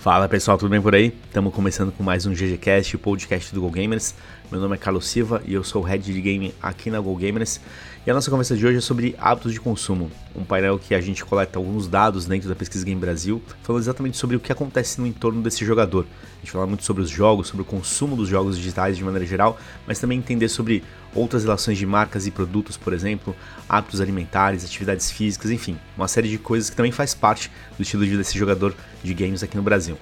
[0.00, 1.12] Fala pessoal, tudo bem por aí?
[1.26, 4.14] Estamos começando com mais um GGCast, o podcast do Go Gamers.
[4.50, 7.14] Meu nome é Carlos Silva e eu sou o Head de Game aqui na Go
[7.14, 7.60] Gamers.
[8.06, 11.00] E a nossa conversa de hoje é sobre hábitos de consumo, um painel que a
[11.02, 14.98] gente coleta alguns dados dentro da Pesquisa Game Brasil, falando exatamente sobre o que acontece
[14.98, 16.06] no entorno desse jogador.
[16.38, 19.26] A gente fala muito sobre os jogos, sobre o consumo dos jogos digitais de maneira
[19.26, 20.82] geral, mas também entender sobre
[21.14, 23.36] outras relações de marcas e produtos, por exemplo,
[23.68, 28.02] hábitos alimentares, atividades físicas, enfim, uma série de coisas que também faz parte do estilo
[28.02, 29.98] de vida desse jogador de games aqui no Brasil.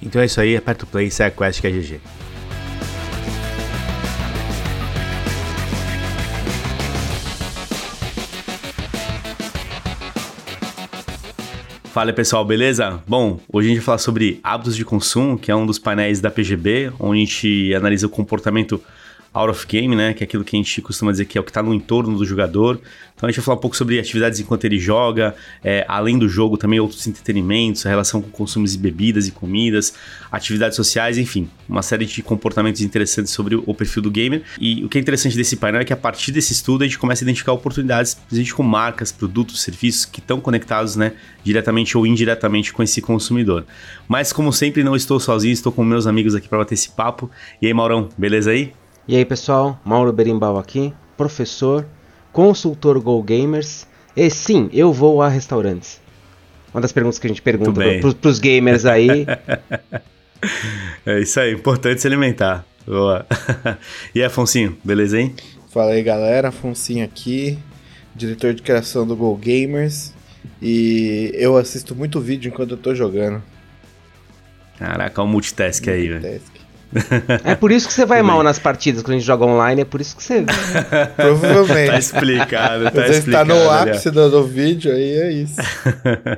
[0.00, 2.00] Então é isso aí, aperta o play segue a quest que é GG.
[11.94, 13.00] Fala pessoal, beleza?
[13.06, 16.20] Bom, hoje a gente vai falar sobre hábitos de consumo, que é um dos painéis
[16.20, 18.82] da PGB, onde a gente analisa o comportamento
[19.34, 20.14] out of game, né?
[20.14, 22.16] Que é aquilo que a gente costuma dizer que é o que está no entorno
[22.16, 22.80] do jogador.
[23.16, 26.28] Então a gente vai falar um pouco sobre atividades enquanto ele joga, é, além do
[26.28, 29.94] jogo também outros entretenimentos, a relação com consumos de bebidas e comidas,
[30.30, 34.42] atividades sociais, enfim, uma série de comportamentos interessantes sobre o perfil do gamer.
[34.60, 36.98] E o que é interessante desse painel é que a partir desse estudo a gente
[36.98, 42.06] começa a identificar oportunidades, principalmente com marcas, produtos, serviços que estão conectados, né, diretamente ou
[42.06, 43.64] indiretamente com esse consumidor.
[44.08, 47.30] Mas como sempre não estou sozinho, estou com meus amigos aqui para bater esse papo.
[47.60, 48.72] E aí, Maurão, beleza aí?
[49.06, 51.86] E aí pessoal, Mauro Berimbau aqui, professor,
[52.32, 53.86] consultor Go Gamers.
[54.16, 56.00] E sim, eu vou a restaurantes.
[56.72, 57.82] Uma das perguntas que a gente pergunta
[58.20, 59.26] para os gamers aí.
[61.04, 62.64] é isso aí, importante se alimentar.
[62.86, 63.26] Boa.
[64.14, 65.34] e aí, Afonsinho, beleza, hein?
[65.68, 67.58] Fala aí galera, Afonsinho aqui,
[68.14, 70.14] diretor de criação do Go Gamers.
[70.62, 73.42] E eu assisto muito vídeo enquanto eu tô jogando.
[74.78, 75.88] Caraca, o multitask, multitask.
[75.88, 76.53] aí, velho.
[77.44, 79.84] É por isso que você vai mal nas partidas quando a gente joga online, é
[79.84, 80.44] por isso que você.
[81.16, 81.90] Provavelmente.
[81.90, 83.52] tá explicado, tá você explicado.
[83.52, 85.60] Você tá no ápice do, do, vídeo, aí é isso.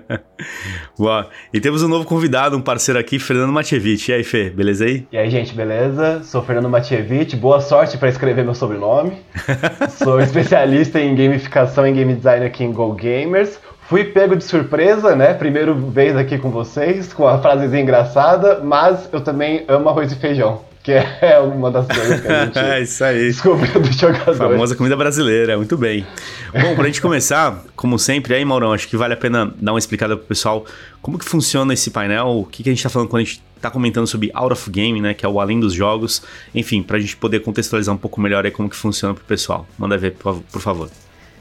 [0.98, 1.28] Boa.
[1.52, 4.10] E temos um novo convidado, um parceiro aqui, Fernando Matievich.
[4.10, 5.06] E aí, Fê, beleza aí?
[5.12, 6.22] E aí, gente, beleza?
[6.24, 9.18] Sou Fernando Matievich, boa sorte para escrever meu sobrenome.
[9.90, 13.58] Sou especialista em gamificação e game design aqui em Go Gamers.
[13.88, 15.32] Fui pego de surpresa, né?
[15.32, 20.16] Primeiro vez aqui com vocês, com a frasezinha engraçada, mas eu também amo arroz e
[20.16, 23.28] feijão, que é uma das coisas que a gente é isso aí.
[23.28, 24.34] descobriu do jogador.
[24.34, 26.04] Famosa comida brasileira, muito bem.
[26.52, 29.78] Bom, pra gente começar, como sempre, aí, Maurão, acho que vale a pena dar uma
[29.78, 30.66] explicada pro pessoal
[31.00, 33.40] como que funciona esse painel, o que, que a gente tá falando quando a gente
[33.60, 36.98] tá comentando sobre Out of Game, né, que é o além dos jogos, enfim, pra
[36.98, 39.64] gente poder contextualizar um pouco melhor aí como que funciona pro pessoal.
[39.78, 40.90] Manda ver, por favor.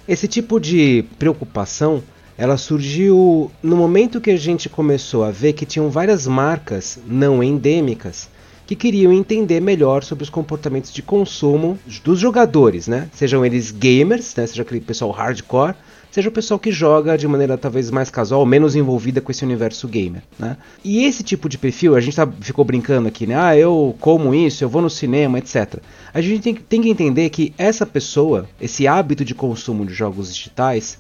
[0.08, 2.04] Esse tipo de preocupação
[2.38, 7.44] ela surgiu no momento que a gente começou a ver que tinham várias marcas não
[7.44, 8.30] endêmicas
[8.66, 13.10] que queriam entender melhor sobre os comportamentos de consumo dos jogadores, né?
[13.14, 14.48] Sejam eles gamers, né?
[14.48, 15.76] seja aquele pessoal hardcore,
[16.10, 19.88] seja o pessoal que joga de maneira talvez mais casual, menos envolvida com esse universo
[19.88, 20.58] gamer, né?
[20.84, 23.36] E esse tipo de perfil, a gente tá, ficou brincando aqui, né?
[23.38, 25.76] Ah, eu como isso, eu vou no cinema, etc.
[26.14, 30.34] A gente tem, tem que entender que essa pessoa, esse hábito de consumo de jogos
[30.34, 30.98] digitais,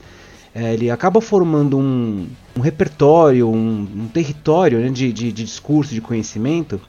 [0.55, 5.93] é, ele acaba formando um, um repertório, um, um território né, de, de, de discurso,
[5.93, 6.79] de conhecimento,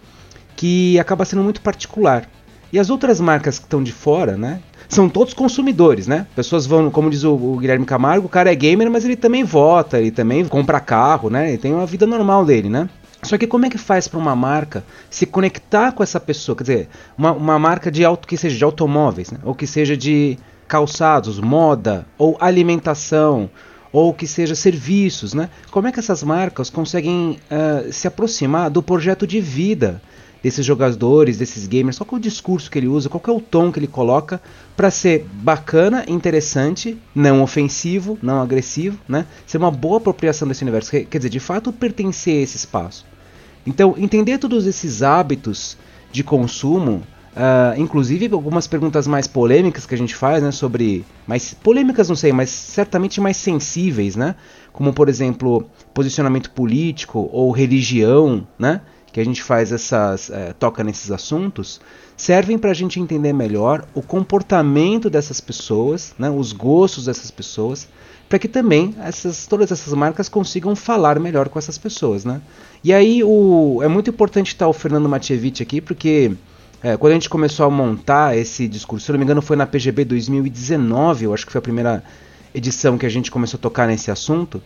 [0.55, 2.29] que acaba sendo muito particular.
[2.73, 4.61] E as outras marcas que estão de fora, né?
[4.89, 6.27] São todos consumidores, né?
[6.37, 9.43] Pessoas vão, como diz o, o, Guilherme Camargo, o cara é gamer, mas ele também
[9.43, 11.49] vota, ele também compra carro, né?
[11.49, 12.89] Ele tem uma vida normal dele, né?
[13.23, 16.55] Só que como é que faz para uma marca se conectar com essa pessoa?
[16.55, 16.89] Quer dizer,
[17.19, 19.39] uma, uma marca de auto que seja de automóveis, né?
[19.43, 20.39] ou que seja de
[20.69, 23.51] calçados, moda ou alimentação
[23.93, 25.49] ou que seja serviços, né?
[25.71, 30.03] Como é que essas marcas conseguem uh, se aproximar do projeto de vida
[30.43, 31.99] desses jogadores, desses gamers?
[31.99, 33.09] Qual é o discurso que ele usa?
[33.09, 34.41] Qual é o tom que ele coloca
[34.77, 39.27] para ser bacana, interessante, não ofensivo, não agressivo, né?
[39.47, 43.07] Ser uma boa apropriação desse universo, quer dizer, de fato pertencer a esse espaço.
[43.67, 45.77] Então, entender todos esses hábitos
[46.13, 47.03] de consumo
[47.37, 52.17] Uh, inclusive algumas perguntas mais polêmicas que a gente faz, né, sobre mais polêmicas não
[52.17, 54.37] sei, mas certamente mais sensíveis, né,
[54.73, 58.81] como por exemplo posicionamento político ou religião, né,
[59.13, 61.79] que a gente faz essas uh, toca nesses assuntos,
[62.17, 67.87] servem para a gente entender melhor o comportamento dessas pessoas, né, os gostos dessas pessoas,
[68.31, 72.41] para que também essas, todas essas marcas consigam falar melhor com essas pessoas, né.
[72.83, 76.33] E aí o, é muito importante estar o Fernando Matievich aqui porque
[76.83, 79.67] é, quando a gente começou a montar esse discurso, se não me engano foi na
[79.67, 82.05] PGB 2019, eu acho que foi a primeira
[82.55, 84.63] edição que a gente começou a tocar nesse assunto.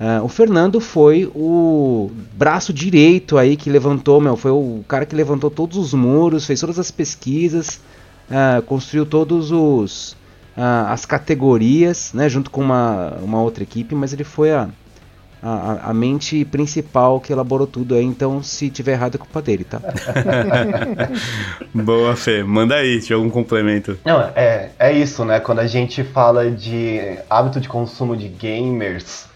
[0.00, 5.14] Uh, o Fernando foi o braço direito aí que levantou, meu, foi o cara que
[5.14, 7.80] levantou todos os muros, fez todas as pesquisas,
[8.28, 10.16] uh, construiu todos os
[10.56, 14.68] uh, as categorias, né, junto com uma, uma outra equipe, mas ele foi a,
[15.42, 19.64] a, a, mente principal que elaborou tudo aí, então se tiver errado é culpa dele,
[19.64, 19.80] tá?
[21.74, 22.44] Boa, Fê.
[22.44, 23.98] Manda aí, tinha algum complemento.
[24.04, 25.40] Não, é, é isso, né?
[25.40, 29.26] Quando a gente fala de hábito de consumo de gamers,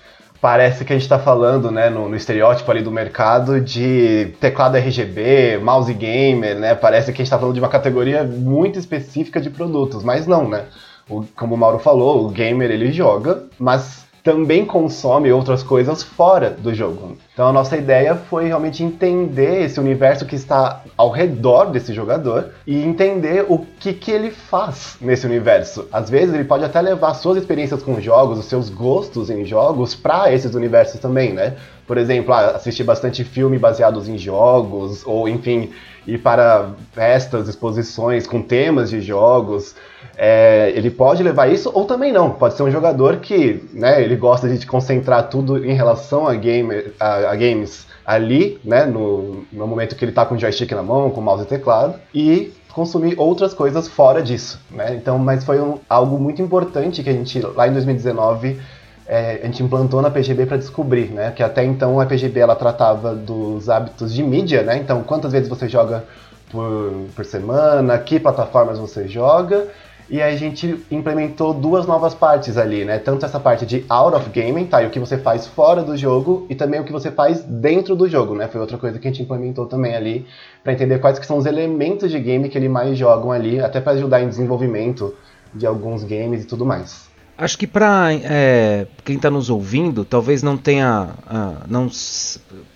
[0.40, 4.76] parece que a gente está falando, né, no, no, estereótipo ali do mercado de teclado
[4.76, 6.76] RGB, mouse gamer, né?
[6.76, 10.48] Parece que a gente está falando de uma categoria muito específica de produtos, mas não,
[10.48, 10.66] né?
[11.08, 16.50] O, como o Mauro falou, o gamer ele joga, mas também consome outras coisas fora
[16.50, 17.16] do jogo.
[17.32, 22.50] Então a nossa ideia foi realmente entender esse universo que está ao redor desse jogador
[22.66, 25.86] e entender o que, que ele faz nesse universo.
[25.92, 29.94] Às vezes ele pode até levar suas experiências com jogos, os seus gostos em jogos
[29.94, 31.54] para esses universos também, né?
[31.86, 35.70] Por exemplo, ah, assistir bastante filme baseados em jogos, ou enfim,
[36.04, 39.76] ir para festas, exposições com temas de jogos
[40.16, 42.30] é, ele pode levar isso ou também não.
[42.30, 46.84] Pode ser um jogador que, né, ele gosta de concentrar tudo em relação a, game,
[46.98, 50.82] a, a games ali, né, no, no momento que ele está com o joystick na
[50.82, 54.94] mão, com o mouse e teclado, e consumir outras coisas fora disso, né?
[54.94, 58.60] Então, mas foi um, algo muito importante que a gente lá em 2019
[59.06, 61.32] é, a gente implantou na PGB para descobrir, né?
[61.34, 64.76] Que até então a PGB ela tratava dos hábitos de mídia, né?
[64.76, 66.04] Então, quantas vezes você joga
[66.50, 69.68] por, por semana, que plataformas você joga
[70.08, 72.98] e a gente implementou duas novas partes ali, né?
[72.98, 74.82] Tanto essa parte de out of gaming, tá?
[74.82, 77.96] E o que você faz fora do jogo e também o que você faz dentro
[77.96, 78.46] do jogo, né?
[78.46, 80.26] Foi outra coisa que a gente implementou também ali
[80.62, 83.80] para entender quais que são os elementos de game que eles mais jogam ali, até
[83.80, 85.14] para ajudar em desenvolvimento
[85.52, 87.05] de alguns games e tudo mais.
[87.38, 91.90] Acho que para é, quem está nos ouvindo, talvez não tenha, uh, não,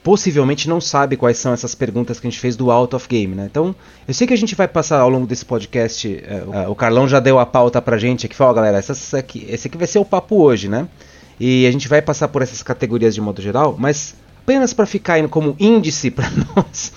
[0.02, 3.34] possivelmente não sabe quais são essas perguntas que a gente fez do Out of Game,
[3.34, 3.48] né?
[3.50, 3.74] Então,
[4.06, 7.08] eu sei que a gente vai passar ao longo desse podcast, uh, uh, o Carlão
[7.08, 9.98] já deu a pauta pra gente aqui, falou, galera, essas aqui, esse aqui vai ser
[9.98, 10.86] o papo hoje, né?
[11.38, 15.26] E a gente vai passar por essas categorias de modo geral, mas apenas para ficar
[15.28, 16.92] como índice para nós,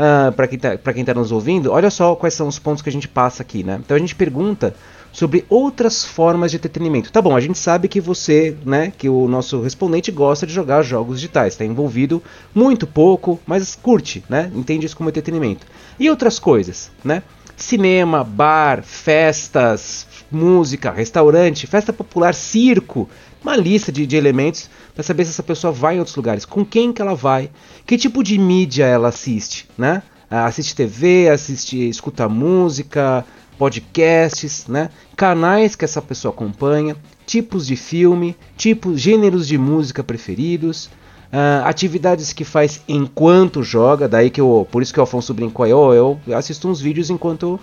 [0.00, 2.92] uh, para quem está tá nos ouvindo, olha só quais são os pontos que a
[2.92, 3.78] gente passa aqui, né?
[3.84, 4.74] Então a gente pergunta
[5.12, 7.10] sobre outras formas de entretenimento.
[7.12, 10.82] Tá bom, a gente sabe que você, né, que o nosso respondente gosta de jogar
[10.82, 12.22] jogos digitais, está envolvido
[12.54, 14.50] muito pouco, mas curte, né?
[14.54, 15.66] Entende isso como entretenimento.
[15.98, 17.22] E outras coisas, né?
[17.60, 23.08] Cinema, bar, festas, música, restaurante, festa popular, circo,
[23.42, 26.64] uma lista de, de elementos para saber se essa pessoa vai em outros lugares, com
[26.64, 27.50] quem que ela vai,
[27.86, 30.02] que tipo de mídia ela assiste, né?
[30.30, 33.24] Assiste TV, assiste, escuta música,
[33.58, 34.88] podcasts, né?
[35.14, 36.96] canais que essa pessoa acompanha,
[37.26, 40.88] tipos de filme, tipos, gêneros de música preferidos,
[41.32, 45.64] uh, atividades que faz enquanto joga, daí que eu, por isso que o Afonso brincou
[45.64, 47.58] aí, oh, eu assisto uns vídeos enquanto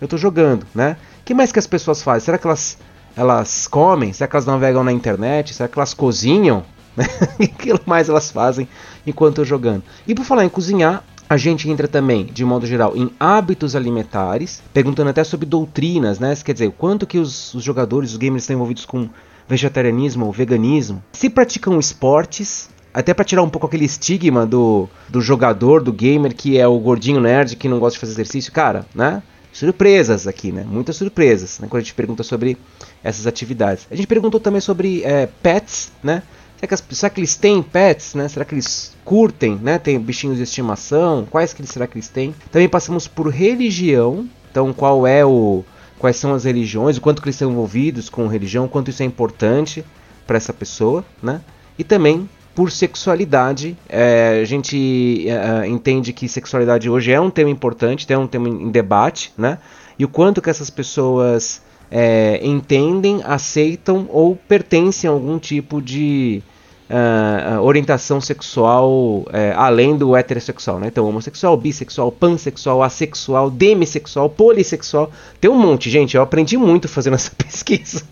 [0.00, 0.96] eu estou jogando, né?
[1.24, 2.26] que mais que as pessoas fazem?
[2.26, 2.78] Será que elas,
[3.16, 4.12] elas comem?
[4.12, 5.54] Será que elas navegam na internet?
[5.54, 6.64] Será que elas cozinham?
[7.40, 8.68] o que mais elas fazem
[9.06, 9.82] enquanto eu jogando?
[10.06, 14.62] E por falar em cozinhar, a gente entra também, de modo geral, em hábitos alimentares,
[14.72, 16.36] perguntando até sobre doutrinas, né?
[16.36, 19.08] Quer dizer, o quanto que os, os jogadores, os gamers estão envolvidos com
[19.48, 21.02] vegetarianismo ou veganismo.
[21.12, 26.32] Se praticam esportes, até para tirar um pouco aquele estigma do, do jogador, do gamer,
[26.32, 28.52] que é o gordinho nerd que não gosta de fazer exercício.
[28.52, 29.20] Cara, né?
[29.52, 30.64] Surpresas aqui, né?
[30.66, 31.66] Muitas surpresas, né?
[31.68, 32.56] Quando a gente pergunta sobre
[33.02, 33.86] essas atividades.
[33.90, 36.22] A gente perguntou também sobre é, pets, né?
[36.56, 38.28] Será que, as, será que eles têm pets, né?
[38.28, 39.76] Será que eles curtem, né?
[39.78, 41.26] Tem bichinhos de estimação?
[41.28, 42.34] Quais que será que eles têm?
[42.50, 44.28] Também passamos por religião.
[44.50, 45.64] Então, qual é o
[45.98, 49.02] quais são as religiões, o quanto que eles estão envolvidos com religião, o quanto isso
[49.02, 49.84] é importante
[50.26, 51.40] para essa pessoa, né?
[51.78, 57.50] E também por sexualidade, é, a gente é, entende que sexualidade hoje é um tema
[57.50, 59.58] importante, é um tema em debate, né?
[59.98, 66.42] E o quanto que essas pessoas é, entendem, aceitam ou pertencem a algum tipo de
[66.88, 70.88] uh, orientação sexual uh, além do heterossexual, né?
[70.88, 75.10] Então, homossexual, bissexual, pansexual, assexual, demissexual, polissexual.
[75.40, 76.16] Tem um monte, gente.
[76.16, 78.02] Eu aprendi muito fazendo essa pesquisa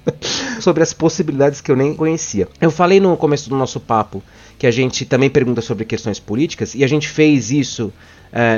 [0.60, 2.48] sobre as possibilidades que eu nem conhecia.
[2.60, 4.22] Eu falei no começo do nosso papo
[4.58, 7.92] que a gente também pergunta sobre questões políticas e a gente fez isso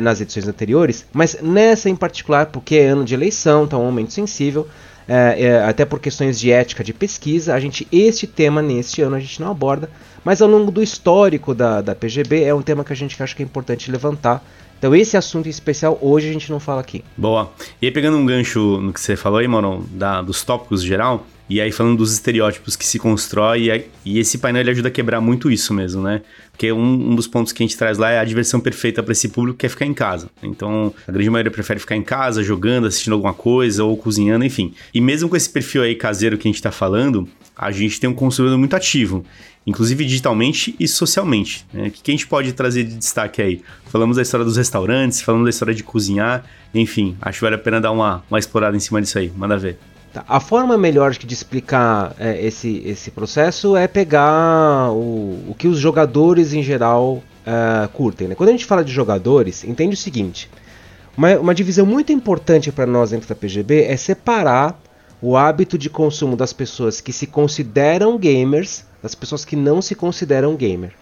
[0.03, 3.87] nas edições anteriores, mas nessa em particular, porque é ano de eleição, então é um
[3.87, 4.69] momento sensível
[5.09, 9.17] é, é, até por questões de ética de pesquisa, a gente este tema neste ano
[9.17, 9.91] a gente não aborda,
[10.25, 13.35] mas ao longo do histórico da, da PGB é um tema que a gente acha
[13.35, 14.43] que é importante levantar.
[14.79, 17.05] Então esse assunto em especial hoje a gente não fala aqui.
[17.17, 17.51] Boa.
[17.81, 21.27] E aí pegando um gancho no que você falou aí, mano, da, dos tópicos geral,
[21.49, 25.21] E aí falando dos estereótipos que se constrói, e esse painel ele ajuda a quebrar
[25.21, 26.23] muito isso mesmo, né?
[26.51, 29.13] Porque um, um dos pontos que a gente traz lá é a diversão perfeita para
[29.13, 30.31] esse público que é ficar em casa.
[30.43, 34.73] Então, a grande maioria prefere ficar em casa, jogando, assistindo alguma coisa, ou cozinhando, enfim.
[34.93, 38.09] E mesmo com esse perfil aí caseiro que a gente tá falando, a gente tem
[38.09, 39.25] um consumidor muito ativo
[39.67, 41.65] inclusive digitalmente e socialmente.
[41.73, 41.89] Né?
[41.89, 43.63] O que a gente pode trazer de destaque aí?
[43.87, 47.59] Falamos da história dos restaurantes, falamos da história de cozinhar, enfim, acho que vale a
[47.59, 49.33] pena dar uma, uma explorada em cima disso aí.
[49.35, 49.79] Manda ver.
[50.15, 50.25] Tá.
[50.29, 55.77] A forma melhor de explicar é, esse, esse processo é pegar o, o que os
[55.77, 58.29] jogadores em geral uh, curtem.
[58.29, 58.37] Né?
[58.37, 60.49] Quando a gente fala de jogadores, entende o seguinte:
[61.17, 64.81] uma, uma divisão muito importante para nós dentro da PGB é separar
[65.21, 69.97] o hábito de consumo das pessoas que se consideram gamers das pessoas que não se
[69.97, 70.93] consideram gamer.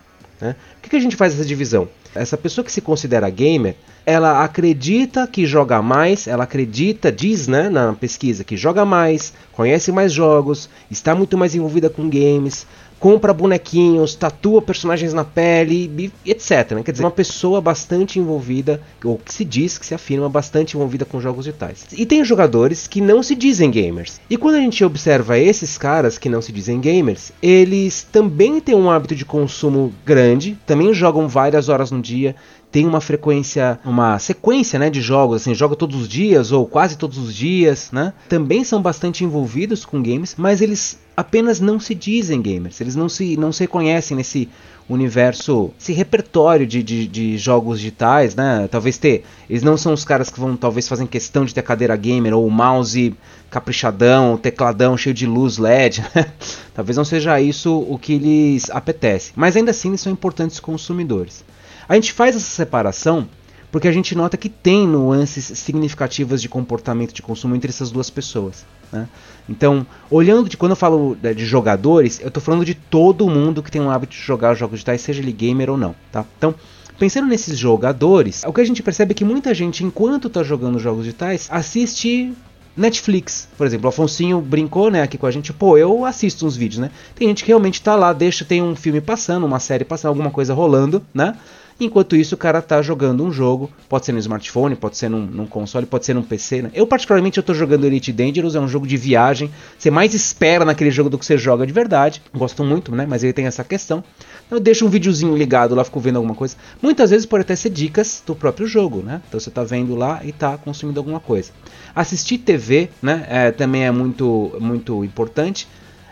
[0.40, 0.56] Né?
[0.74, 1.86] Por que, que a gente faz essa divisão?
[2.14, 7.70] Essa pessoa que se considera gamer, ela acredita que joga mais, ela acredita, diz né,
[7.70, 12.66] na pesquisa, que joga mais, conhece mais jogos, está muito mais envolvida com games,
[13.02, 16.70] compra bonequinhos, tatua personagens na pele, etc.
[16.70, 16.82] Né?
[16.84, 21.04] Quer dizer, uma pessoa bastante envolvida, ou que se diz, que se afirma bastante envolvida
[21.04, 21.84] com jogos digitais.
[21.92, 24.20] E tem jogadores que não se dizem gamers.
[24.30, 28.76] E quando a gente observa esses caras que não se dizem gamers, eles também têm
[28.76, 32.36] um hábito de consumo grande, também jogam várias horas no dia,
[32.72, 36.96] tem uma frequência, uma sequência, né, de jogos, assim, joga todos os dias ou quase
[36.96, 38.14] todos os dias, né?
[38.28, 43.08] Também são bastante envolvidos com games, mas eles apenas não se dizem gamers, eles não
[43.08, 44.48] se, não se reconhecem nesse
[44.88, 48.68] universo, esse repertório de, de, de, jogos digitais, né?
[48.70, 49.24] Talvez ter.
[49.48, 52.48] Eles não são os caras que vão, talvez, fazem questão de ter cadeira gamer ou
[52.50, 53.14] mouse
[53.50, 56.04] caprichadão, tecladão cheio de luz LED.
[56.74, 59.32] talvez não seja isso o que lhes apetece.
[59.36, 61.44] Mas ainda assim, eles são importantes consumidores.
[61.88, 63.28] A gente faz essa separação
[63.72, 68.10] porque a gente nota que tem nuances significativas de comportamento de consumo entre essas duas
[68.10, 68.66] pessoas.
[68.92, 69.08] Né?
[69.48, 73.62] Então, olhando de quando eu falo né, de jogadores, eu estou falando de todo mundo
[73.62, 75.94] que tem um hábito de jogar jogos digitais, seja ele gamer ou não.
[76.12, 76.22] Tá?
[76.36, 76.54] Então,
[76.98, 80.78] pensando nesses jogadores, o que a gente percebe é que muita gente, enquanto está jogando
[80.78, 82.34] jogos digitais, assiste
[82.76, 86.56] Netflix, por exemplo, o Afonsinho brincou, né, aqui com a gente, pô, eu assisto uns
[86.56, 86.90] vídeos, né?
[87.14, 90.30] Tem gente que realmente tá lá, deixa, tem um filme passando, uma série passando, alguma
[90.30, 91.36] coisa rolando, né?
[91.80, 95.26] Enquanto isso, o cara tá jogando um jogo, pode ser no smartphone, pode ser num,
[95.26, 96.62] num console, pode ser num PC.
[96.62, 96.70] Né?
[96.74, 99.50] Eu, particularmente, eu tô jogando Elite Dangerous, é um jogo de viagem.
[99.78, 102.22] Você mais espera naquele jogo do que você joga de verdade.
[102.34, 103.06] Gosto muito, né?
[103.08, 104.04] Mas ele tem essa questão.
[104.46, 106.56] Então, eu deixo um videozinho ligado lá, fico vendo alguma coisa.
[106.80, 109.22] Muitas vezes pode até ser dicas do próprio jogo, né?
[109.26, 111.52] Então você tá vendo lá e tá consumindo alguma coisa.
[111.94, 113.26] Assistir TV, né?
[113.28, 115.66] É, também é muito, muito importante.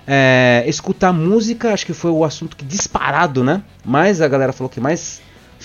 [0.06, 3.62] É, escutar música, acho que foi o assunto que disparado, né?
[3.84, 5.20] Mas a galera falou que mais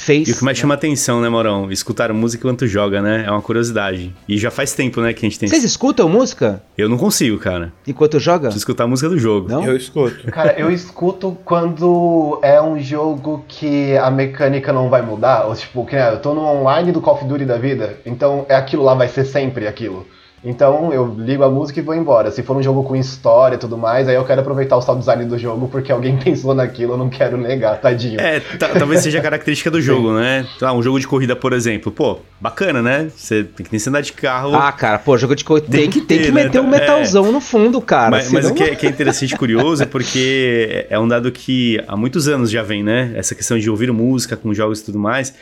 [0.05, 0.27] fez.
[0.27, 0.61] E o que mais né?
[0.61, 1.71] chama atenção, né, Morão?
[1.71, 3.25] Escutar música enquanto joga, né?
[3.25, 4.15] É uma curiosidade.
[4.29, 5.49] E já faz tempo, né, que a gente tem.
[5.49, 6.61] Vocês escutam música?
[6.77, 7.73] Eu não consigo, cara.
[7.87, 8.41] Enquanto joga?
[8.41, 9.49] Preciso escutar a música do jogo.
[9.49, 9.63] Não?
[9.63, 10.31] Eu escuto.
[10.31, 15.45] Cara, eu escuto quando é um jogo que a mecânica não vai mudar.
[15.47, 18.45] Ou tipo, que, né, eu tô no online do Call of Duty da vida, então
[18.47, 20.05] é aquilo lá, vai ser sempre aquilo.
[20.45, 22.29] Então eu ligo a música e vou embora.
[22.29, 24.99] Se for um jogo com história e tudo mais, aí eu quero aproveitar o sound
[24.99, 28.21] design do jogo porque alguém pensou naquilo, eu não quero negar, tadinho.
[28.21, 30.45] É, talvez seja a característica do jogo, né?
[30.61, 31.91] Ah, um jogo de corrida, por exemplo.
[31.91, 33.09] Pô, bacana, né?
[33.15, 34.53] Você tem que andar de carro.
[34.55, 36.43] Ah, cara, pô, jogo de corrida tem, que, tem que né?
[36.43, 37.31] meter um metalzão é.
[37.31, 38.11] no fundo, cara.
[38.11, 38.41] Mas, senão...
[38.43, 41.83] mas o que é, que é interessante e curioso é porque é um dado que
[41.87, 43.11] há muitos anos já vem, né?
[43.15, 45.33] Essa questão de ouvir música com jogos e tudo mais.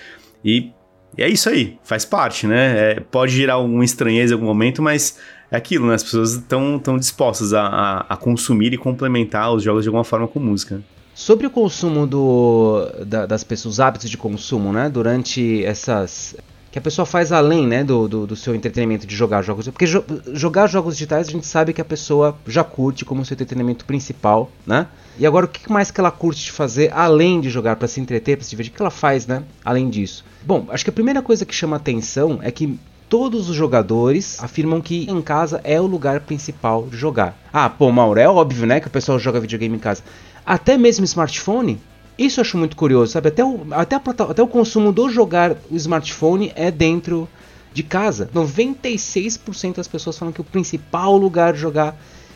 [0.46, 0.72] E
[1.18, 2.92] e é isso aí, faz parte, né?
[2.92, 5.18] É, pode gerar alguma estranheza em algum momento, mas
[5.52, 5.94] é aquilo, né?
[5.94, 10.04] As pessoas estão tão dispostas a, a, a, consumir e complementar os jogos de alguma
[10.04, 10.82] forma com música.
[11.14, 14.90] Sobre o consumo do, da, das pessoas, os hábitos de consumo, né?
[14.90, 16.36] Durante essas.
[16.72, 19.68] Que a pessoa faz além né, do, do, do seu entretenimento de jogar jogos.
[19.68, 20.04] Porque jo
[20.34, 24.50] jogar jogos digitais a gente sabe que a pessoa já curte como seu entretenimento principal,
[24.66, 24.88] né?
[25.20, 28.02] E agora o que mais que ela curte de fazer além de jogar para se
[28.02, 28.74] entreter, para se divertir?
[28.74, 29.44] O que ela faz, né?
[29.64, 30.26] Além disso.
[30.46, 34.82] Bom, acho que a primeira coisa que chama atenção é que todos os jogadores afirmam
[34.82, 37.38] que em casa é o lugar principal de jogar.
[37.52, 40.04] Ah, pô, Mauro, é óbvio, né, que o pessoal joga videogame em casa.
[40.46, 41.80] Até mesmo smartphone,
[42.18, 43.30] isso eu acho muito curioso, sabe?
[43.30, 47.30] Até o, até, a, até o consumo do jogar o smartphone é dentro
[47.74, 48.30] de casa.
[48.34, 51.96] 96% das pessoas falam que o principal lugar de jogar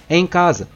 [0.09, 0.67] é em casa.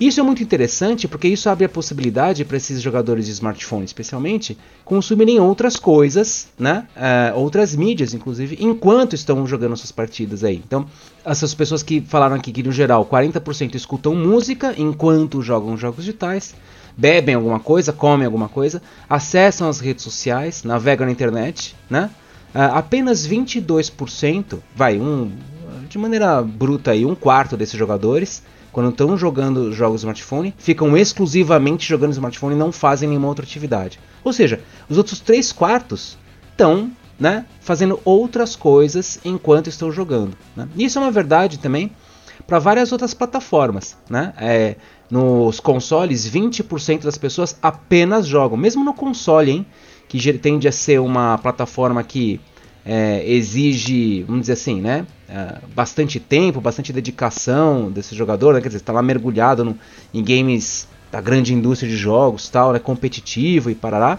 [0.00, 4.56] Isso é muito interessante porque isso abre a possibilidade para esses jogadores de smartphone, especialmente,
[4.82, 6.88] consumirem outras coisas, né?
[6.96, 10.56] Uh, outras mídias, inclusive, enquanto estão jogando suas partidas aí.
[10.66, 10.86] Então,
[11.22, 16.54] essas pessoas que falaram aqui que, no geral, 40% escutam música enquanto jogam jogos digitais,
[16.96, 22.08] bebem alguma coisa, comem alguma coisa, acessam as redes sociais, navegam na internet, né?
[22.54, 25.30] Uh, apenas 22%, vai, um,
[25.90, 28.42] de maneira bruta aí, um quarto desses jogadores
[28.72, 33.98] quando estão jogando jogos smartphone, ficam exclusivamente jogando smartphone e não fazem nenhuma outra atividade.
[34.22, 36.16] Ou seja, os outros 3 quartos
[36.50, 40.36] estão né, fazendo outras coisas enquanto estão jogando.
[40.56, 40.68] Né?
[40.76, 41.92] Isso é uma verdade também
[42.46, 43.96] para várias outras plataformas.
[44.08, 44.32] Né?
[44.38, 44.76] É,
[45.10, 49.66] nos consoles, 20% das pessoas apenas jogam, mesmo no console, hein,
[50.08, 52.40] que tende a ser uma plataforma que
[52.84, 58.68] é, exige, vamos dizer assim, né, é, bastante tempo, bastante dedicação desse jogador, né, quer
[58.68, 59.78] dizer, está lá mergulhado no,
[60.12, 64.18] em games da grande indústria de jogos, tal, né, competitivo e parará.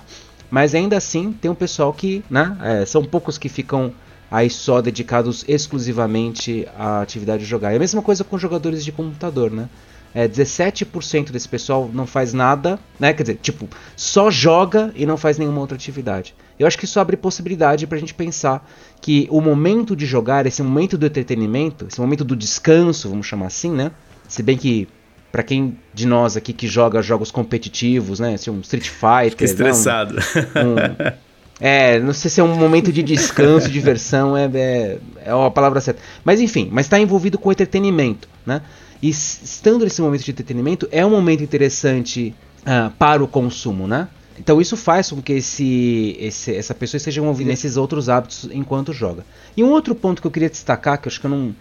[0.50, 3.94] Mas ainda assim tem um pessoal que, né, é, são poucos que ficam
[4.30, 7.74] aí só dedicados exclusivamente à atividade de jogar.
[7.74, 9.68] É a mesma coisa com jogadores de computador, né?
[10.14, 13.14] É, 17% desse pessoal não faz nada, né?
[13.14, 16.36] Quer dizer, tipo, só joga e não faz nenhuma outra atividade.
[16.60, 18.70] Eu acho que isso abre possibilidade para a gente pensar
[19.02, 23.48] que o momento de jogar, esse momento do entretenimento, esse momento do descanso, vamos chamar
[23.48, 23.92] assim, né?
[24.28, 24.88] Se bem que
[25.32, 28.34] para quem de nós aqui que joga jogos competitivos, né?
[28.34, 29.32] Assim, um Street Fighter.
[29.32, 30.16] Fica estressado.
[30.56, 35.32] Um, um, é, não sei se é um momento de descanso, diversão, é, é, é
[35.32, 36.02] a palavra certa.
[36.24, 38.62] Mas enfim, mas está envolvido com entretenimento, né?
[39.02, 44.08] E estando nesse momento de entretenimento, é um momento interessante uh, para o consumo, né?
[44.40, 48.94] Então isso faz com que esse, esse, essa pessoa esteja envolvida nesses outros hábitos enquanto
[48.94, 49.26] joga.
[49.56, 51.56] E um outro ponto que eu queria destacar, que eu acho que eu não,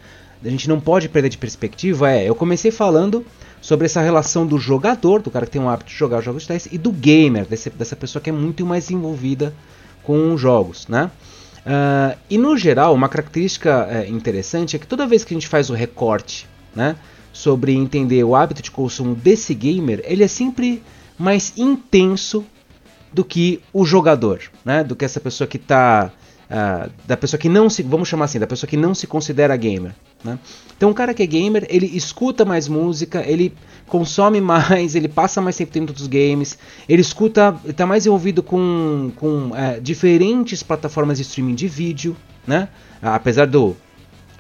[0.45, 3.25] a gente não pode perder de perspectiva, é: eu comecei falando
[3.61, 6.69] sobre essa relação do jogador, do cara que tem o hábito de jogar jogos digitais,
[6.73, 9.55] e do gamer, desse, dessa pessoa que é muito mais envolvida
[10.03, 11.11] com jogos, né?
[11.61, 15.47] Uh, e no geral, uma característica é, interessante é que toda vez que a gente
[15.47, 16.97] faz o recorte, né?
[17.33, 20.83] Sobre entender o hábito de consumo desse gamer, ele é sempre
[21.19, 22.45] mais intenso
[23.13, 24.85] do que o jogador, né?
[24.85, 26.11] Do que essa pessoa que está
[26.51, 29.57] uh, da pessoa que não se, vamos chamar assim, da pessoa que não se considera
[29.57, 29.95] gamer,
[30.25, 30.39] né?
[30.77, 33.55] Então, um cara que é gamer, ele escuta mais música, ele
[33.87, 36.59] consome mais, ele passa mais tempo dentro dos games,
[36.89, 42.69] ele escuta, está mais envolvido com, com uh, diferentes plataformas de streaming de vídeo, né?
[43.03, 43.77] Apesar do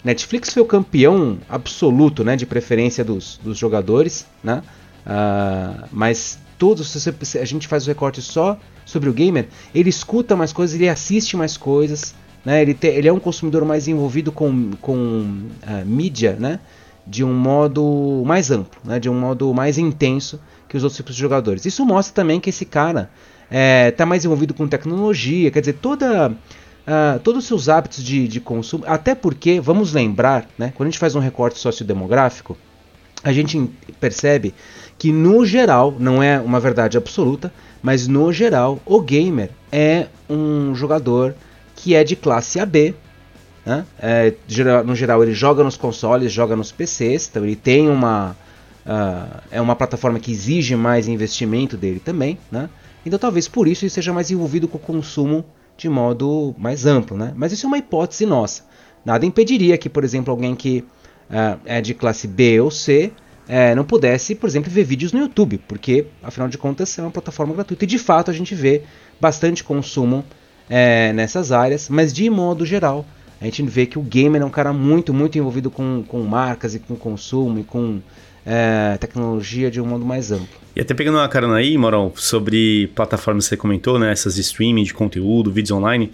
[0.04, 4.62] Netflix foi o campeão absoluto, né, de preferência dos, dos jogadores, né?
[5.06, 9.88] Uh, mas todos, se, se a gente faz o recorte só sobre o gamer, ele
[9.88, 12.62] escuta mais coisas, ele assiste mais coisas, né?
[12.62, 16.60] Ele, te, ele é um consumidor mais envolvido com, com uh, mídia, né?
[17.06, 18.98] De um modo mais amplo, né?
[18.98, 21.64] De um modo mais intenso que os outros tipos de jogadores.
[21.64, 23.10] Isso mostra também que esse cara
[23.44, 26.32] está é, tá mais envolvido com tecnologia, quer dizer, toda
[26.86, 30.90] uh, todos os seus hábitos de, de consumo, até porque, vamos lembrar, né, quando a
[30.90, 32.56] gente faz um recorte sociodemográfico,
[33.22, 34.54] a gente percebe
[34.98, 40.74] que no geral, não é uma verdade absoluta, mas no geral, o gamer é um
[40.74, 41.34] jogador
[41.74, 42.94] que é de classe AB.
[43.64, 43.84] Né?
[43.98, 44.34] É,
[44.84, 48.36] no geral, ele joga nos consoles, joga nos PCs, então ele tem uma.
[48.84, 52.38] Uh, é uma plataforma que exige mais investimento dele também.
[52.50, 52.68] Né?
[53.04, 55.44] Então, talvez por isso ele seja mais envolvido com o consumo
[55.80, 57.32] de modo mais amplo, né?
[57.34, 58.64] Mas isso é uma hipótese nossa.
[59.02, 60.84] Nada impediria que, por exemplo, alguém que
[61.30, 63.10] uh, é de classe B ou C
[63.48, 67.10] uh, não pudesse, por exemplo, ver vídeos no YouTube, porque, afinal de contas, é uma
[67.10, 67.84] plataforma gratuita.
[67.84, 68.82] E, de fato, a gente vê
[69.18, 73.06] bastante consumo uh, nessas áreas, mas, de modo geral,
[73.40, 76.74] a gente vê que o gamer é um cara muito, muito envolvido com, com marcas
[76.74, 78.02] e com consumo e com
[78.50, 80.48] é, tecnologia de um modo mais amplo.
[80.74, 84.10] E até pegando uma carona aí, Morão, sobre plataformas que você comentou, né?
[84.10, 86.10] Essas de streaming, de conteúdo, vídeos online.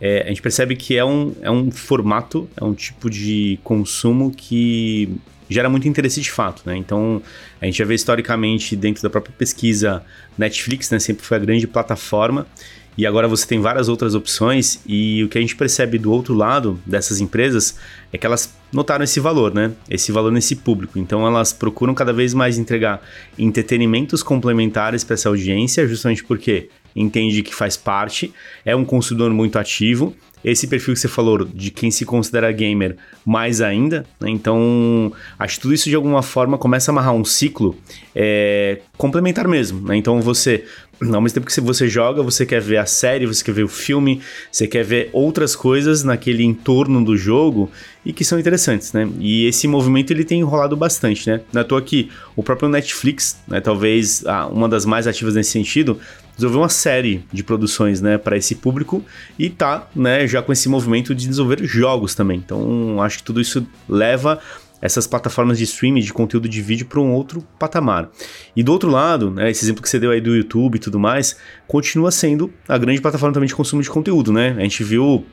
[0.00, 4.30] É, a gente percebe que é um, é um formato, é um tipo de consumo
[4.30, 5.12] que
[5.48, 6.76] gera muito interesse de fato, né?
[6.76, 7.20] Então,
[7.60, 10.04] a gente já vê historicamente dentro da própria pesquisa
[10.38, 11.00] Netflix, né?
[11.00, 12.46] Sempre foi a grande plataforma
[12.96, 16.34] e agora você tem várias outras opções e o que a gente percebe do outro
[16.34, 17.76] lado dessas empresas
[18.12, 19.72] é que elas notaram esse valor, né?
[19.88, 20.98] Esse valor nesse público.
[20.98, 23.02] Então elas procuram cada vez mais entregar
[23.38, 28.32] entretenimentos complementares para essa audiência, justamente porque entende que faz parte,
[28.64, 30.14] é um consumidor muito ativo.
[30.44, 34.04] Esse perfil que você falou de quem se considera gamer, mais ainda.
[34.20, 34.28] Né?
[34.28, 37.76] Então, acho que tudo isso de alguma forma começa a amarrar um ciclo
[38.12, 39.86] é, complementar mesmo.
[39.86, 39.96] Né?
[39.96, 40.64] Então, você
[41.12, 43.68] ao mesmo tempo que você joga, você quer ver a série, você quer ver o
[43.68, 47.70] filme, você quer ver outras coisas naquele entorno do jogo
[48.04, 49.08] e que são interessantes, né?
[49.18, 51.40] E esse movimento ele tem enrolado bastante, né?
[51.52, 55.98] Não é toa que o próprio Netflix, né, talvez uma das mais ativas nesse sentido,
[56.34, 59.04] desenvolveu uma série de produções, né, para esse público
[59.38, 62.38] e tá, né, já com esse movimento de desenvolver jogos também.
[62.38, 64.40] Então, acho que tudo isso leva
[64.82, 68.10] essas plataformas de streaming de conteúdo de vídeo para um outro patamar.
[68.54, 70.98] E do outro lado, né, esse exemplo que você deu aí do YouTube e tudo
[70.98, 71.36] mais,
[71.68, 74.56] continua sendo a grande plataforma também de consumo de conteúdo, né?
[74.58, 75.24] A gente viu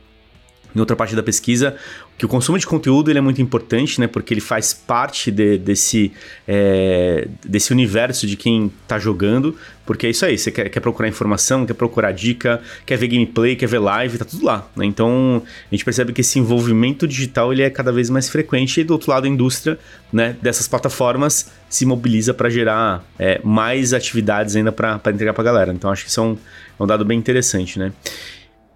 [0.75, 1.75] em outra parte da pesquisa,
[2.19, 4.05] que o consumo de conteúdo ele é muito importante, né?
[4.05, 6.11] Porque ele faz parte de, desse,
[6.45, 9.55] é, desse universo de quem tá jogando.
[9.85, 13.55] Porque é isso aí, você quer, quer, procurar informação, quer procurar dica, quer ver gameplay,
[13.55, 14.85] quer ver live, tá tudo lá, né?
[14.85, 18.83] Então a gente percebe que esse envolvimento digital ele é cada vez mais frequente e
[18.83, 19.79] do outro lado a indústria,
[20.11, 25.71] né, dessas plataformas se mobiliza para gerar é, mais atividades ainda para entregar pra galera.
[25.71, 26.37] Então acho que isso é um,
[26.79, 27.93] é um dado bem interessante, né?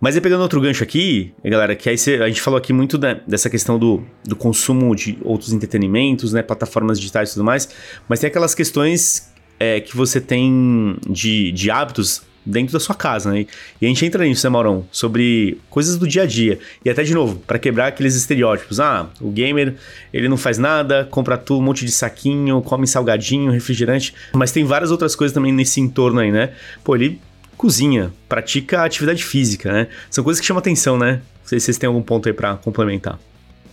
[0.03, 2.97] Mas aí pegando outro gancho aqui, galera, que aí cê, a gente falou aqui muito
[2.97, 7.69] né, dessa questão do, do consumo de outros entretenimentos, né, plataformas digitais e tudo mais,
[8.09, 13.31] mas tem aquelas questões é, que você tem de, de hábitos dentro da sua casa,
[13.31, 13.45] né?
[13.81, 14.85] E a gente entra nisso, né, Maurão?
[14.91, 16.59] Sobre coisas do dia a dia.
[16.83, 18.81] E até, de novo, para quebrar aqueles estereótipos.
[18.81, 19.75] Ah, o gamer,
[20.11, 24.13] ele não faz nada, compra tudo, um monte de saquinho, come salgadinho, refrigerante.
[24.33, 26.51] Mas tem várias outras coisas também nesse entorno aí, né?
[26.83, 27.21] Pô, ele
[27.63, 29.87] cozinha, pratica atividade física, né?
[30.09, 31.13] São coisas que chamam atenção, né?
[31.13, 33.17] Não sei se vocês têm algum ponto aí para complementar.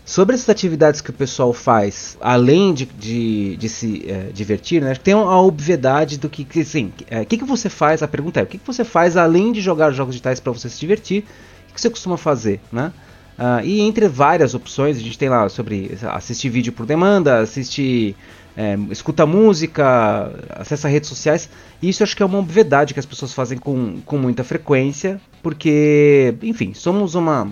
[0.05, 4.95] Sobre essas atividades que o pessoal faz, além de, de, de se é, divertir, né?
[4.95, 8.01] Tem a obviedade do que, assim, o é, que, que você faz?
[8.01, 10.69] A pergunta é, o que, que você faz além de jogar jogos digitais para você
[10.69, 11.25] se divertir?
[11.69, 12.93] O que você costuma fazer, né?
[13.37, 18.15] Uh, e entre várias opções, a gente tem lá sobre assistir vídeo por demanda, assistir
[18.61, 21.49] é, escuta música, acessa redes sociais.
[21.83, 26.35] Isso acho que é uma obviedade que as pessoas fazem com, com muita frequência, porque,
[26.43, 27.51] enfim, somos uma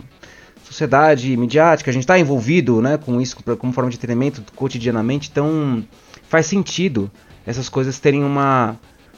[0.62, 5.82] sociedade midiática, a gente está envolvido né, com isso como forma de treinamento cotidianamente, então
[6.28, 7.10] faz sentido
[7.46, 8.76] essas coisas terem uma,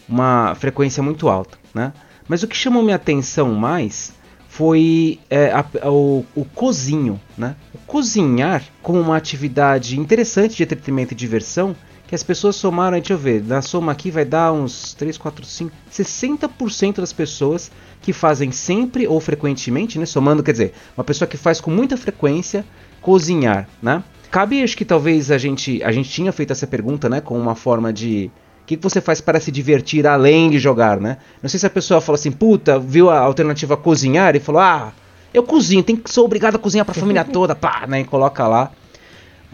[0.09, 1.59] uma frequência muito alta.
[1.75, 1.93] Né?
[2.29, 4.13] Mas o que chamou minha atenção mais
[4.61, 7.57] foi é, a, a, o, o, cozinho, né?
[7.75, 11.75] O cozinhar como uma atividade interessante de entretenimento e diversão
[12.07, 15.47] que as pessoas somaram, deixa eu ver, na soma aqui vai dar uns 3, 4,
[15.47, 20.05] 5, 60% das pessoas que fazem sempre ou frequentemente, né?
[20.05, 22.63] Somando, quer dizer, uma pessoa que faz com muita frequência
[23.01, 24.05] cozinhar, né?
[24.31, 27.23] Cabe, acho que talvez a gente, a gente tinha feito essa pergunta, né?
[27.23, 28.31] Com uma forma de
[28.67, 31.19] que, que você faz para se divertir além de jogar, né?
[31.43, 34.93] Não sei se a pessoa fala assim, puta, viu a alternativa cozinhar e falou, ah,
[35.33, 38.01] eu cozinho, tem que sou obrigado a cozinhar para a família toda, pá, né?
[38.01, 38.71] E coloca lá.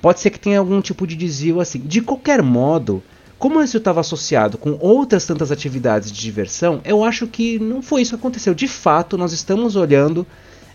[0.00, 1.80] Pode ser que tenha algum tipo de desvio assim.
[1.80, 3.02] De qualquer modo,
[3.38, 8.02] como isso estava associado com outras tantas atividades de diversão, eu acho que não foi
[8.02, 8.54] isso que aconteceu.
[8.54, 10.26] De fato, nós estamos olhando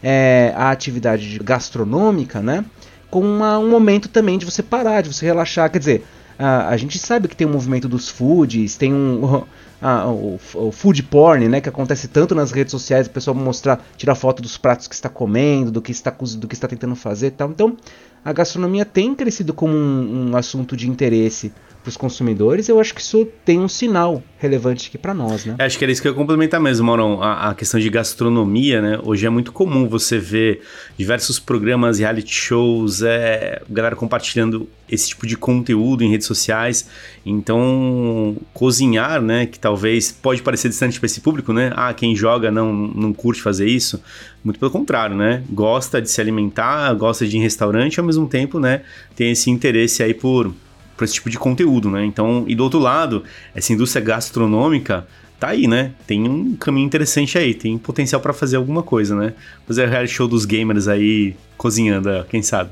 [0.01, 2.65] é, a atividade gastronômica, né?
[3.09, 5.69] Com uma, um momento também de você parar, de você relaxar.
[5.71, 6.05] Quer dizer,
[6.37, 9.43] a, a gente sabe que tem o um movimento dos foods, tem um,
[9.81, 13.83] a, o, o, food porn, né, que acontece tanto nas redes sociais, o pessoal mostrar,
[13.97, 17.31] tirar foto dos pratos que está comendo, do que está do que está tentando fazer,
[17.31, 17.49] tal.
[17.49, 17.75] Então,
[18.23, 22.93] a gastronomia tem crescido como um, um assunto de interesse para os consumidores, eu acho
[22.93, 25.55] que isso tem um sinal relevante aqui para nós, né?
[25.57, 27.21] É, acho que era isso que eu ia complementar mesmo, Maurão.
[27.21, 28.99] A, a, questão de gastronomia, né?
[29.03, 30.61] Hoje é muito comum você ver
[30.97, 36.87] diversos programas, reality shows, é, galera compartilhando esse tipo de conteúdo em redes sociais.
[37.25, 39.47] Então, cozinhar, né?
[39.47, 41.71] Que talvez pode parecer distante para esse público, né?
[41.75, 44.01] Ah, quem joga não, não curte fazer isso.
[44.43, 45.43] Muito pelo contrário, né?
[45.49, 48.81] Gosta de se alimentar, gosta de ir em restaurante, ao mesmo tempo, né?
[49.15, 50.53] Tem esse interesse aí por
[51.01, 52.05] para esse tipo de conteúdo, né?
[52.05, 53.23] Então, e do outro lado,
[53.55, 55.07] essa indústria gastronômica
[55.39, 55.93] tá aí, né?
[56.05, 59.33] Tem um caminho interessante aí, tem potencial para fazer alguma coisa, né?
[59.65, 62.69] Fazer reality show dos gamers aí cozinhando, quem sabe.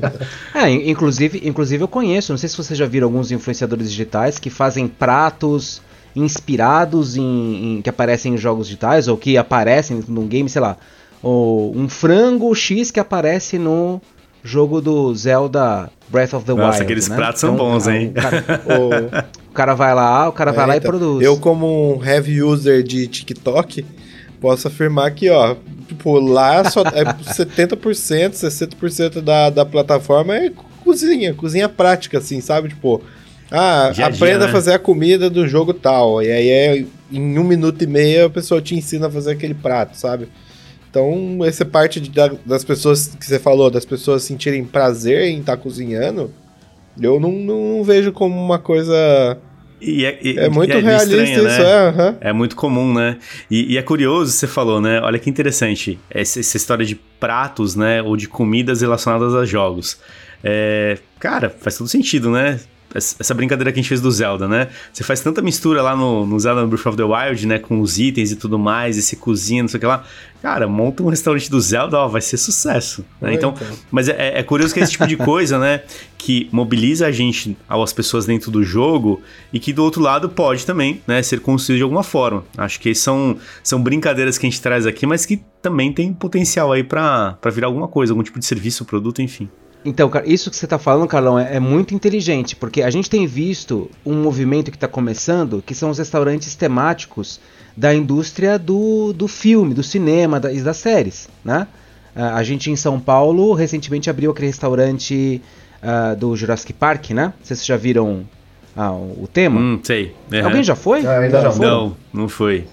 [0.54, 4.48] é, inclusive, inclusive eu conheço, não sei se vocês já viram alguns influenciadores digitais que
[4.48, 5.82] fazem pratos
[6.14, 10.78] inspirados em, em que aparecem em jogos digitais ou que aparecem num game, sei lá,
[11.22, 14.00] ou um frango X que aparece no
[14.46, 16.72] jogo do Zelda Breath of the Nossa, Wild.
[16.72, 17.16] Nossa, aqueles né?
[17.16, 18.10] pratos então, são bons, hein?
[18.10, 21.24] O cara, o, o cara, vai lá, o cara é, vai lá então, e produz.
[21.24, 23.84] Eu, como um heavy user de TikTok,
[24.40, 25.56] posso afirmar que, ó,
[25.88, 30.52] tipo, lá só é 70%, 60% da, da plataforma é
[30.84, 32.68] cozinha, cozinha prática, assim, sabe?
[32.68, 33.02] Tipo,
[33.50, 34.44] ah, dia aprenda dia, né?
[34.46, 36.22] a fazer a comida do jogo tal.
[36.22, 39.54] E aí é em um minuto e meio a pessoa te ensina a fazer aquele
[39.54, 40.28] prato, sabe?
[40.96, 42.10] Então, essa parte de,
[42.46, 46.32] das pessoas que você falou, das pessoas sentirem prazer em estar tá cozinhando,
[46.98, 49.36] eu não, não, vejo como uma coisa.
[49.78, 51.60] E é, e, é muito é realista estranha, isso, né?
[51.60, 51.90] é.
[51.90, 52.16] Uhum.
[52.22, 53.18] É muito comum, né?
[53.50, 54.98] E, e, é curioso, você falou, né?
[55.02, 58.00] Olha que interessante, essa, essa, história de pratos, né?
[58.00, 59.98] Ou de comidas relacionadas a jogos.
[60.42, 62.58] É, cara, faz todo sentido, né?
[62.96, 64.68] Essa brincadeira que a gente fez do Zelda, né?
[64.92, 67.58] Você faz tanta mistura lá no, no Zelda Breath of the Wild, né?
[67.58, 70.04] Com os itens e tudo mais, e se cozinha, não sei o que lá.
[70.42, 73.04] Cara, monta um restaurante do Zelda, ó, vai ser sucesso.
[73.20, 73.34] Né?
[73.34, 75.82] Então, então, mas é, é, curioso que esse tipo de coisa, né?
[76.18, 79.20] Que mobiliza a gente, as pessoas dentro do jogo,
[79.52, 81.22] e que do outro lado pode também, né?
[81.22, 82.44] Ser construído de alguma forma.
[82.56, 86.72] Acho que são, são brincadeiras que a gente traz aqui, mas que também tem potencial
[86.72, 89.48] aí para virar alguma coisa, algum tipo de serviço, produto, enfim.
[89.86, 93.24] Então, isso que você está falando, Carlão, é, é, muito inteligente, porque a gente tem
[93.24, 97.40] visto um movimento que está começando, que são os restaurantes temáticos
[97.76, 101.68] da indústria do, do filme, do cinema da, e das séries, né?
[102.14, 105.42] A gente em São Paulo recentemente abriu aquele restaurante
[105.82, 107.34] uh, do Jurassic Park, né?
[107.42, 108.24] Vocês já viram
[108.74, 109.60] ah, o tema?
[109.60, 110.14] Hum, sei.
[110.32, 110.44] Uhum.
[110.46, 111.04] Alguém já foi?
[111.06, 111.58] Ah, ainda já não.
[111.58, 112.66] Não, não foi.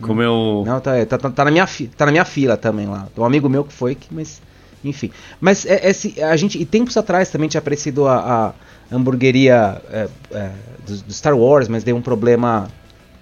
[0.00, 0.62] Como eu.
[0.64, 3.08] Não, tá, tá, tá, na minha, tá na minha fila também lá.
[3.18, 4.40] Um amigo meu que foi, mas
[4.88, 5.10] enfim.
[5.40, 8.54] Mas é, é, a gente, e tempos atrás também tinha aparecido a,
[8.90, 10.50] a hamburgueria é, é,
[10.86, 12.68] do, do, Star Wars, mas deu um problema.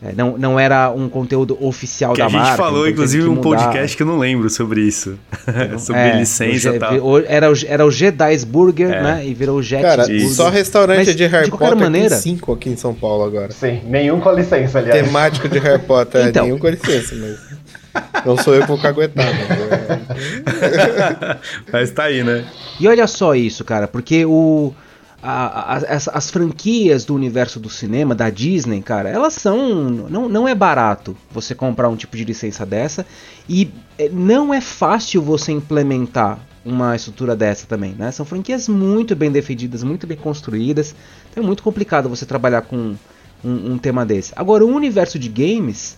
[0.03, 2.43] É, não, não era um conteúdo oficial que da marca.
[2.43, 5.19] A gente falou, inclusive, um podcast que eu não lembro sobre isso.
[5.79, 7.21] sobre é, licença e tal.
[7.21, 9.27] Era o, era o Jedi's Burger, né?
[9.27, 10.29] E virou o Jet Cara, Burger.
[10.29, 13.51] só restaurante mas, de Harry de Potter maneira, tem cinco aqui em São Paulo agora.
[13.53, 15.07] Sim, nenhum com licença, aliás.
[15.07, 17.54] Temático de Harry Potter, então, nenhum com licença, mas...
[18.25, 20.07] Não sou eu que vou caguetar, né?
[21.73, 22.45] Mas tá aí, né?
[22.81, 24.73] E olha só isso, cara, porque o.
[25.23, 29.91] A, a, as, as, franquias do universo do cinema, da Disney, cara, elas são.
[30.11, 33.07] Não, não é barato você comprar um tipo de licença dessa.
[33.49, 38.11] E é, não é fácil você implementar uma estrutura dessa também, né?
[38.11, 40.95] São franquias muito bem defendidas, muito bem construídas.
[41.31, 42.95] Então é muito complicado você trabalhar com
[43.43, 44.33] um, um tema desse.
[44.37, 45.97] Agora, o universo de games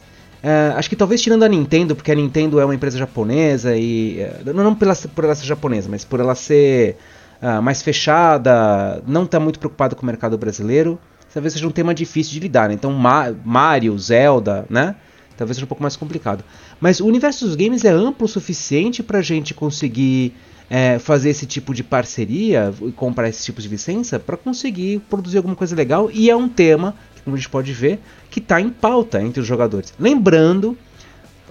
[0.48, 4.20] é, acho que talvez tirando a Nintendo, porque a Nintendo é uma empresa japonesa e.
[4.20, 6.96] É, não, não pela, por ela ser japonesa, mas por ela ser
[7.42, 11.00] uh, mais fechada, não está muito preocupada com o mercado brasileiro.
[11.34, 12.68] Talvez seja um tema difícil de lidar.
[12.68, 12.74] Né?
[12.74, 14.94] Então, Ma Mario, Zelda, né?
[15.36, 16.44] Talvez seja um pouco mais complicado.
[16.80, 20.32] Mas o universo dos games é amplo o suficiente para a gente conseguir
[20.70, 25.38] é, fazer esse tipo de parceria e comprar esse tipo de licença para conseguir produzir
[25.38, 26.08] alguma coisa legal.
[26.12, 26.94] E é um tema
[27.34, 27.98] a gente pode ver,
[28.30, 29.92] que está em pauta entre os jogadores.
[29.98, 30.76] Lembrando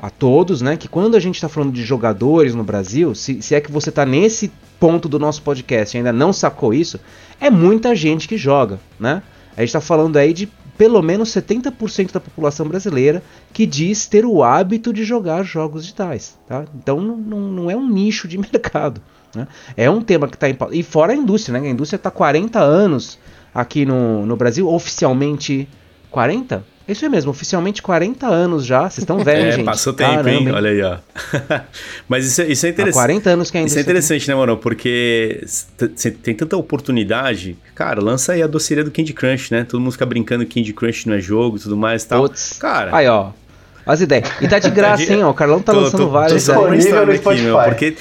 [0.02, 3.56] a todos, né, que quando a gente está falando de jogadores no Brasil, se, se
[3.56, 7.00] é que você está nesse ponto do nosso podcast e ainda não sacou isso,
[7.40, 9.24] é muita gente que joga, né?
[9.56, 14.26] A gente está falando aí de pelo menos 70% da população brasileira que diz ter
[14.26, 16.38] o hábito de jogar jogos digitais.
[16.48, 16.66] Tá?
[16.76, 19.02] Então não, não, é um nicho de mercado.
[19.34, 19.48] Né?
[19.76, 20.76] É um tema que está em pauta.
[20.76, 21.68] E fora a indústria, né?
[21.68, 23.18] A indústria está 40 anos
[23.56, 25.68] aqui no, no Brasil, oficialmente
[26.12, 26.76] 40?
[26.88, 28.82] É isso aí mesmo, oficialmente 40 anos já.
[28.82, 29.66] Vocês estão velhos, é, gente.
[29.66, 30.52] Passou tempo, Caramba, hein?
[30.52, 30.98] Olha aí, ó.
[32.08, 33.02] Mas isso, é, isso é interessante.
[33.02, 33.70] Há 40 anos que ainda.
[33.70, 34.56] Isso é interessante, né, mano?
[34.56, 35.44] Porque
[36.22, 37.58] tem tanta oportunidade.
[37.74, 39.64] Cara, lança aí a doceria do Candy Crush, né?
[39.64, 42.22] Todo mundo fica brincando que Candy Crush não é jogo e tudo mais e tal.
[42.22, 42.54] Puts.
[42.60, 42.96] Cara.
[42.96, 43.32] Aí, ó.
[43.84, 44.30] As ideias.
[44.40, 45.24] E tá de graça, hein?
[45.24, 46.46] Ó, o Carlão tá tô, lançando tô, vários.
[46.46, 47.96] Tô só aqui, meu, porque...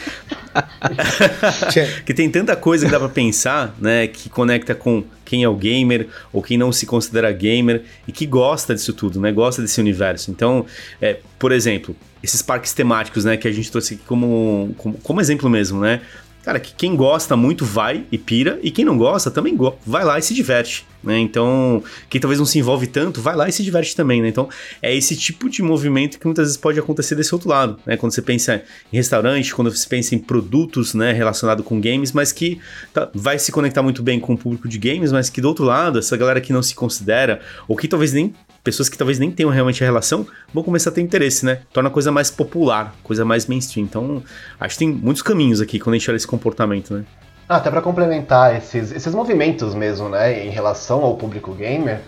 [2.05, 4.07] que tem tanta coisa que dá pra pensar, né?
[4.07, 8.27] Que conecta com quem é o gamer ou quem não se considera gamer e que
[8.27, 9.33] gosta disso tudo, né?
[9.33, 10.31] Gosta desse universo.
[10.31, 10.67] Então,
[11.01, 13.37] é, por exemplo, esses parques temáticos, né?
[13.37, 16.01] Que a gente trouxe aqui como, como, como exemplo mesmo, né?
[16.45, 20.05] Cara, que quem gosta muito vai e pira, e quem não gosta também go vai
[20.05, 21.19] lá e se diverte, né?
[21.19, 24.29] Então, quem talvez não se envolve tanto, vai lá e se diverte também, né?
[24.29, 24.51] Então,
[24.83, 27.97] é esse tipo de movimento que muitas vezes pode acontecer desse outro lado, né?
[27.97, 32.31] Quando você pensa em restaurante, quando você pensa em produtos, né, relacionado com games, mas
[32.31, 32.61] que
[32.93, 35.65] tá, vai se conectar muito bem com o público de games, mas que do outro
[35.65, 39.31] lado, essa galera que não se considera, ou que talvez nem pessoas que talvez nem
[39.31, 41.61] tenham realmente a relação vão começar a ter interesse, né?
[41.73, 43.85] Torna a coisa mais popular, coisa mais mainstream.
[43.85, 44.23] Então,
[44.59, 47.05] acho que tem muitos caminhos aqui quando a gente olha esse comportamento, né?
[47.47, 52.01] Ah, até para complementar esses, esses movimentos mesmo, né, em relação ao público gamer,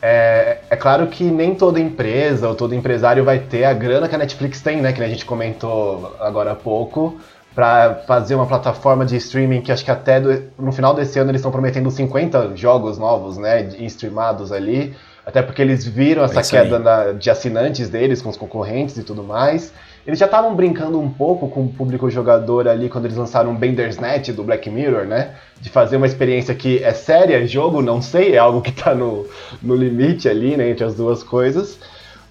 [0.00, 4.14] é, é, claro que nem toda empresa ou todo empresário vai ter a grana que
[4.14, 7.20] a Netflix tem, né, que a gente comentou agora há pouco,
[7.54, 11.30] para fazer uma plataforma de streaming que acho que até do, no final desse ano
[11.30, 14.96] eles estão prometendo 50 jogos novos, né, streamados ali.
[15.28, 19.02] Até porque eles viram essa é queda na, de assinantes deles com os concorrentes e
[19.02, 19.74] tudo mais.
[20.06, 23.98] Eles já estavam brincando um pouco com o público jogador ali quando eles lançaram Bender's
[23.98, 25.34] Net do Black Mirror, né?
[25.60, 29.26] De fazer uma experiência que é séria, jogo, não sei, é algo que está no,
[29.60, 31.78] no limite ali, né, entre as duas coisas.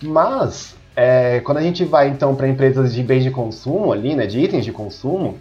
[0.02, 4.26] Mas, é, quando a gente vai então para empresas de bens de consumo ali, né,
[4.26, 5.38] de itens de consumo,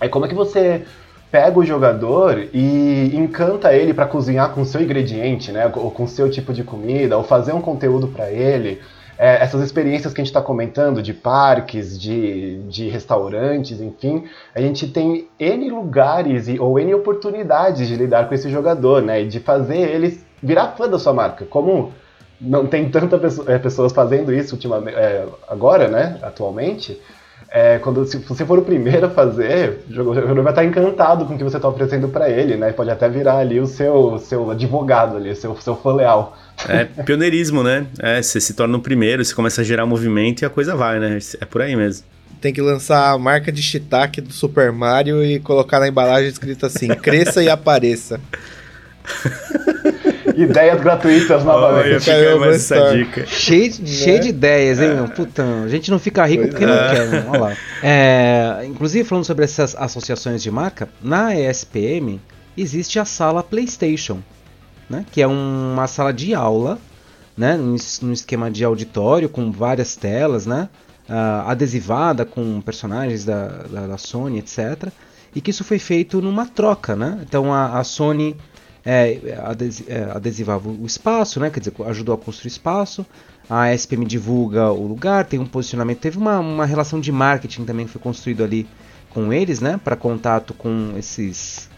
[0.00, 0.84] é como é que você
[1.30, 5.70] pega o jogador e encanta ele para cozinhar com seu ingrediente, né?
[5.76, 8.80] Ou com seu tipo de comida, ou fazer um conteúdo para ele.
[9.20, 14.62] é, essas experiências que a gente está comentando, de parques, de, de restaurantes, enfim, a
[14.62, 19.20] gente tem N lugares e, ou N oportunidades de lidar com esse jogador, né?
[19.20, 21.44] E de fazer ele virar fã da sua marca.
[21.44, 21.92] Como
[22.40, 26.18] não tem tantas é, pessoas fazendo isso ultimamente, é, agora, né?
[26.22, 26.98] Atualmente.
[27.52, 31.34] É, quando se você for o primeiro a fazer, o jogador vai estar encantado com
[31.34, 32.70] o que você está oferecendo para ele, né?
[32.70, 36.38] Pode até virar ali o seu, seu advogado ali, seu, seu fã leal.
[36.68, 37.86] É pioneirismo, né?
[37.98, 41.00] É, você se torna o primeiro, você começa a gerar movimento e a coisa vai,
[41.00, 41.18] né?
[41.40, 42.06] É por aí mesmo.
[42.40, 46.66] Tem que lançar a marca de shiitake do Super Mario e colocar na embalagem escrito
[46.66, 48.20] assim: cresça e apareça.
[50.36, 52.10] Ideias gratuitas novamente.
[52.10, 53.26] Olha, essa dica.
[53.26, 53.86] Cheio, né?
[53.86, 55.08] cheio de ideias, hein, meu?
[55.08, 56.94] Putão, a gente não fica rico porque não é.
[56.94, 57.26] quer, né?
[57.28, 57.56] Olha lá.
[57.82, 62.20] É, inclusive, falando sobre essas associações de marca, na ESPM
[62.56, 64.20] existe a sala PlayStation,
[64.88, 65.04] né?
[65.10, 66.78] Que é uma sala de aula,
[67.36, 67.56] né?
[67.56, 70.68] Num esquema de auditório com várias telas, né?
[71.08, 74.90] Uh, adesivada com personagens da, da, da, Sony, etc.
[75.34, 77.18] E que isso foi feito numa troca, né?
[77.22, 78.36] Então a, a Sony
[78.84, 79.12] é,
[79.86, 81.50] é, adesivava o espaço, né?
[81.50, 83.04] Quer dizer, ajudou a construir espaço.
[83.48, 85.98] A SPM divulga o lugar, tem um posicionamento.
[85.98, 88.66] Teve uma, uma relação de marketing também que foi construído ali
[89.10, 89.78] com eles, né?
[89.82, 91.68] Para contato com esses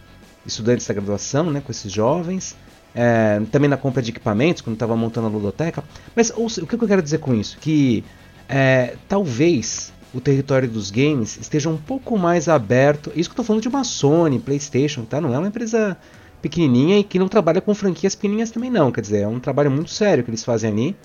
[0.46, 1.60] estudantes da graduação, né?
[1.60, 2.56] Com esses jovens.
[2.94, 5.82] É, também na compra de equipamentos, quando estava montando a ludoteca.
[6.14, 7.56] Mas o, o que eu quero dizer com isso?
[7.58, 8.04] Que
[8.48, 13.10] é, talvez o território dos games esteja um pouco mais aberto.
[13.16, 15.20] Isso que eu estou falando de uma Sony, PlayStation, tá?
[15.20, 15.96] Não é uma empresa
[16.42, 19.70] pequenininha e que não trabalha com franquias pequenininhas também não, quer dizer, é um trabalho
[19.70, 20.96] muito sério que eles fazem ali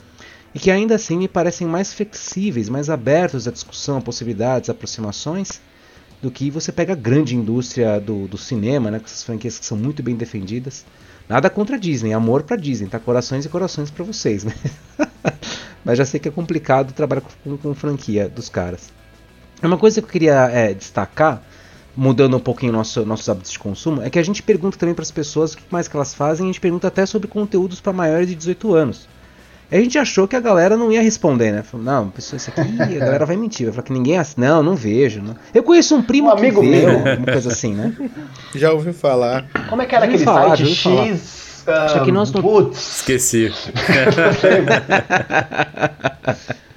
[0.54, 5.62] e que ainda assim me parecem mais flexíveis, mais abertos à discussão, possibilidades, aproximações
[6.22, 9.66] do que você pega a grande indústria do, do cinema, né, com essas franquias que
[9.66, 10.84] são muito bem defendidas.
[11.30, 13.00] Nada contra a Disney, amor para Disney, tá?
[13.00, 14.54] Corações e corações para vocês, né?
[15.84, 18.90] Mas já sei que é complicado trabalhar com, com, franquia dos caras.
[19.62, 21.44] Uma coisa que eu queria é, destacar
[21.98, 25.02] mudando um pouquinho nosso, nossos hábitos de consumo, é que a gente pergunta também para
[25.02, 27.92] as pessoas o que mais que elas fazem, a gente pergunta até sobre conteúdos para
[27.92, 29.10] maiores de 18 anos.
[29.70, 31.62] A gente achou que a galera não ia responder, né?
[31.62, 33.66] Falou, não, pessoa, isso aqui, a galera vai mentir.
[33.66, 34.18] Vai falar que ninguém.
[34.38, 35.22] Não, não vejo.
[35.22, 35.36] Não.
[35.54, 37.94] Eu conheço um primo um amigo vê, meu, uma coisa assim, né?
[38.56, 39.46] Já ouviu falar.
[39.68, 41.64] Como é que era aquele falar, site X?
[41.66, 42.42] Só que nós não...
[42.42, 43.00] Putz.
[43.00, 43.52] Esqueci.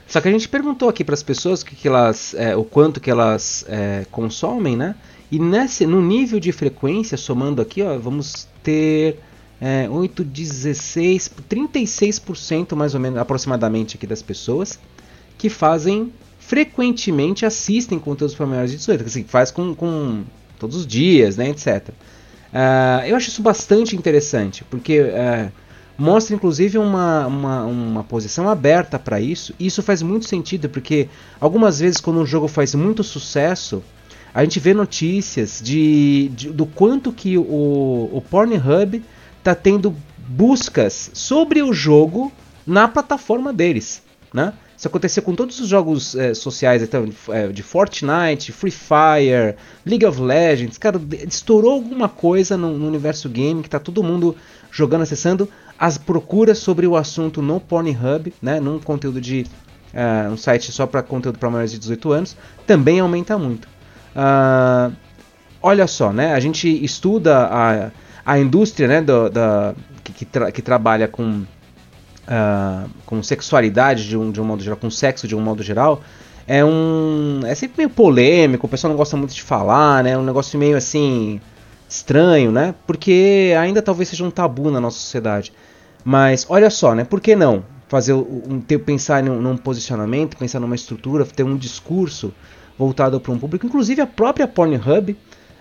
[0.09, 2.65] Só que a gente perguntou aqui para as pessoas o que, que elas, é, o
[2.65, 4.97] quanto que elas é, consomem, né?
[5.31, 9.19] E nesse, no nível de frequência, somando aqui, ó, vamos ter
[9.61, 14.79] é, 8, 16, 36% mais ou menos, aproximadamente aqui das pessoas
[15.38, 20.25] que fazem frequentemente assistem conteúdos para maiores de 18, assim, faz com, com
[20.59, 21.88] todos os dias, né, etc.
[21.88, 21.93] Uh,
[22.53, 25.53] ah, eu acho isso bastante interessante, porque uh,
[25.97, 31.09] mostra inclusive uma, uma, uma posição aberta para isso, e isso faz muito sentido, porque
[31.40, 33.83] algumas vezes quando um jogo faz muito sucesso,
[34.33, 39.03] a gente vê notícias de, de do quanto que o, o Pornhub
[39.38, 39.95] está tendo
[40.29, 42.33] buscas sobre o jogo
[42.66, 44.53] na plataforma deles, né?
[44.81, 50.07] Isso aconteceu com todos os jogos é, sociais então, é, de Fortnite, Free Fire, League
[50.07, 50.79] of Legends.
[50.79, 54.35] Cara, estourou alguma coisa no, no universo game que está todo mundo
[54.71, 55.47] jogando, acessando.
[55.79, 59.45] As procuras sobre o assunto no Pornhub, né, num conteúdo de
[59.93, 63.69] uh, um site só para conteúdo para maiores de 18 anos, também aumenta muito.
[64.14, 64.94] Uh,
[65.62, 66.33] olha só, né?
[66.33, 67.90] A gente estuda a,
[68.25, 74.31] a indústria né, do, da, que, tra, que trabalha com, uh, com sexualidade de um,
[74.31, 76.03] de um modo geral, com sexo de um modo geral.
[76.46, 77.40] É um.
[77.44, 80.12] É sempre meio polêmico, o pessoal não gosta muito de falar, né?
[80.12, 81.40] É um negócio meio assim.
[81.88, 82.75] estranho, né?
[82.87, 85.53] Porque ainda talvez seja um tabu na nossa sociedade.
[86.05, 87.05] Mas olha só, né?
[87.05, 87.64] Por que não?
[87.88, 92.33] Fazer um, ter, pensar num, num posicionamento, pensar numa estrutura, ter um discurso
[92.81, 93.66] voltado para um público.
[93.66, 95.14] Inclusive a própria Pornhub,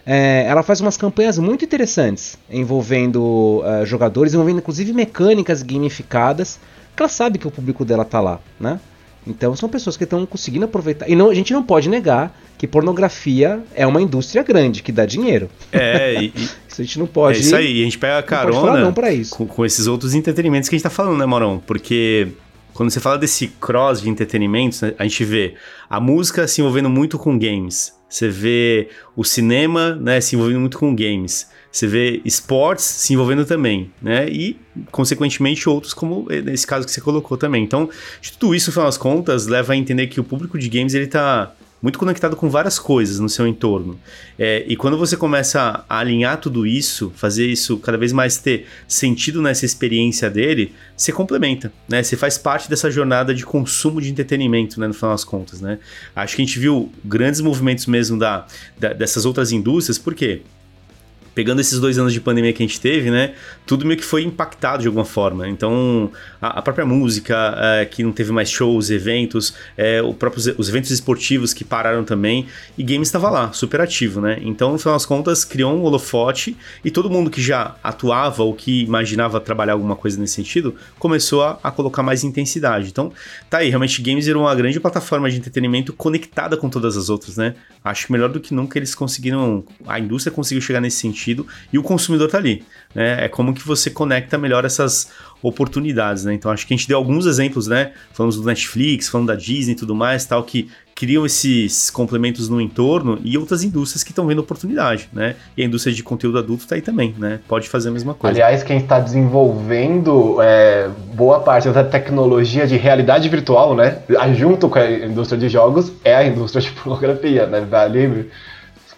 [0.05, 6.60] é, ela faz umas campanhas muito interessantes envolvendo uh, jogadores, envolvendo inclusive mecânicas gamificadas,
[6.95, 8.79] que ela sabe que o público dela tá lá, né?
[9.27, 11.10] Então são pessoas que estão conseguindo aproveitar.
[11.10, 15.05] E não, a gente não pode negar que pornografia é uma indústria grande que dá
[15.05, 15.49] dinheiro.
[15.73, 16.34] É, e,
[16.67, 17.38] isso a gente não pode.
[17.38, 18.93] É isso aí, a gente pega a carona não não
[19.29, 21.62] com, com, esses outros entretenimentos que a gente tá falando, né, Morão?
[21.67, 22.29] Porque
[22.79, 25.55] quando você fala desse cross de entretenimentos, né, a gente vê
[25.89, 27.93] a música se envolvendo muito com games.
[28.07, 28.87] Você vê
[29.17, 31.49] o cinema, né, se envolvendo muito com games.
[31.69, 34.29] Você vê esportes se envolvendo também, né?
[34.29, 34.57] E,
[34.91, 37.65] consequentemente, outros, como nesse caso que você colocou também.
[37.65, 37.89] Então,
[38.39, 41.07] tudo isso, no final das contas, leva a entender que o público de games, ele
[41.07, 43.99] tá muito conectado com várias coisas no seu entorno.
[44.38, 48.67] É, e quando você começa a alinhar tudo isso, fazer isso cada vez mais ter
[48.88, 52.03] sentido nessa experiência dele, você complementa, né?
[52.03, 54.88] Você faz parte dessa jornada de consumo de entretenimento, né?
[54.88, 55.80] No final das contas, né?
[56.15, 58.45] Acho que a gente viu grandes movimentos mesmo da,
[58.77, 60.41] da dessas outras indústrias, por quê?
[61.39, 63.33] Pegando esses dois anos de pandemia que a gente teve, né?
[63.65, 65.47] Tudo meio que foi impactado de alguma forma.
[65.47, 66.11] Então,
[66.41, 70.13] a, a própria música, é, que não teve mais shows, eventos, é, o
[70.57, 72.45] os eventos esportivos que pararam também,
[72.77, 74.37] e games estava lá, super ativo, né?
[74.41, 78.53] Então, no final das contas, criou um holofote e todo mundo que já atuava ou
[78.53, 82.89] que imaginava trabalhar alguma coisa nesse sentido começou a, a colocar mais intensidade.
[82.89, 83.13] Então,
[83.49, 87.37] tá aí, realmente, games virou uma grande plataforma de entretenimento conectada com todas as outras,
[87.37, 87.55] né?
[87.81, 91.47] Acho que melhor do que nunca eles conseguiram, a indústria conseguiu chegar nesse sentido sentido
[91.71, 92.63] e o consumidor está ali.
[92.93, 93.25] Né?
[93.25, 95.11] É como que você conecta melhor essas
[95.41, 96.34] oportunidades, né?
[96.34, 97.93] Então acho que a gente deu alguns exemplos, né?
[98.11, 102.59] Falamos do Netflix, falando da Disney e tudo mais, tal, que criam esses complementos no
[102.59, 105.36] entorno e outras indústrias que estão vendo oportunidade, né?
[105.55, 107.39] E a indústria de conteúdo adulto está aí também, né?
[107.47, 108.36] Pode fazer a mesma coisa.
[108.36, 113.99] Aliás, quem está desenvolvendo é, boa parte da tecnologia de realidade virtual, né?
[114.36, 117.61] Junto com a indústria de jogos, é a indústria de pornografia, né?
[117.61, 118.30] Vale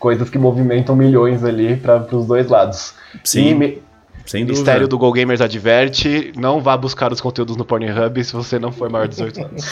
[0.02, 2.94] coisas que movimentam milhões ali para os dois lados.
[3.24, 3.62] Sim.
[3.62, 3.82] E,
[4.26, 4.60] sem dúvida.
[4.60, 8.72] Mistério do Go Gamers adverte: não vá buscar os conteúdos no Pornhub se você não
[8.72, 9.66] for maior de 18 anos.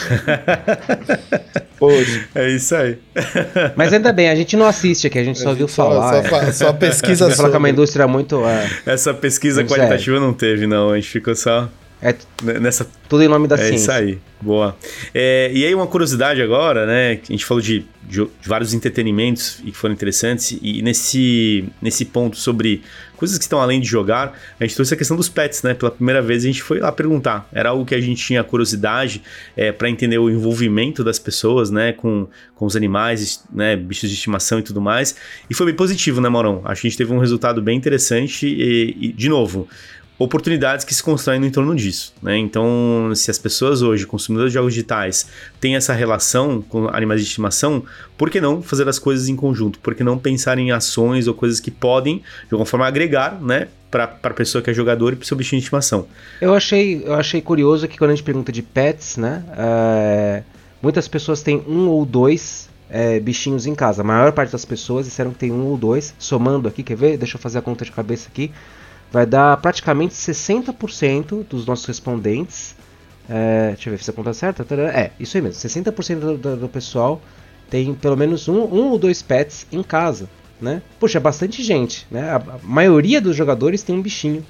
[1.80, 2.28] Hoje.
[2.34, 2.98] É isso aí.
[3.74, 6.22] Mas ainda bem, a gente não assiste aqui, a gente só viu falar.
[6.24, 7.36] Só, só, só pesquisa só.
[7.36, 8.44] falar que é uma indústria muito.
[8.46, 8.68] É...
[8.86, 10.90] Essa pesquisa qualitativa não teve, não.
[10.90, 11.68] A gente ficou só.
[12.02, 12.14] É
[12.58, 12.86] nessa...
[13.08, 13.74] tudo em nome da é ciência.
[13.74, 14.74] É isso aí, boa.
[15.14, 17.20] É, e aí uma curiosidade agora, né?
[17.28, 22.06] A gente falou de, de, de, vários entretenimentos e que foram interessantes e nesse, nesse
[22.06, 22.82] ponto sobre
[23.18, 25.74] coisas que estão além de jogar, a gente trouxe a questão dos pets, né?
[25.74, 27.46] Pela primeira vez a gente foi lá perguntar.
[27.52, 29.22] Era algo que a gente tinha curiosidade
[29.54, 31.92] é, para entender o envolvimento das pessoas, né?
[31.92, 33.76] Com, com os animais, né?
[33.76, 35.14] Bichos de estimação e tudo mais.
[35.50, 36.62] E foi bem positivo, né, Maurão?
[36.64, 39.68] Acho que a gente teve um resultado bem interessante e, e de novo
[40.20, 42.12] oportunidades que se constroem no entorno disso.
[42.22, 42.36] Né?
[42.36, 45.26] Então, se as pessoas hoje, consumidores de jogos digitais,
[45.58, 47.82] têm essa relação com animais de estimação,
[48.18, 49.78] por que não fazer as coisas em conjunto?
[49.78, 53.68] Por que não pensar em ações ou coisas que podem, de alguma forma, agregar né,
[53.90, 56.06] para a pessoa que é jogador e para o seu bichinho de estimação?
[56.38, 60.42] Eu achei, eu achei curioso que quando a gente pergunta de pets, né, é,
[60.82, 64.02] muitas pessoas têm um ou dois é, bichinhos em casa.
[64.02, 66.14] A maior parte das pessoas disseram que tem um ou dois.
[66.18, 67.16] Somando aqui, quer ver?
[67.16, 68.52] Deixa eu fazer a conta de cabeça aqui
[69.10, 72.76] vai dar praticamente 60% dos nossos respondentes.
[73.28, 74.66] É, deixa eu ver se a conta certa.
[74.74, 75.60] É, isso aí mesmo.
[75.60, 77.20] 60% do, do, do, pessoal
[77.68, 80.28] tem pelo menos um, um ou dois pets em casa.
[80.60, 80.82] Né?
[80.98, 82.06] Poxa, é bastante gente.
[82.10, 82.28] Né?
[82.30, 84.44] A, a maioria dos jogadores tem um bichinho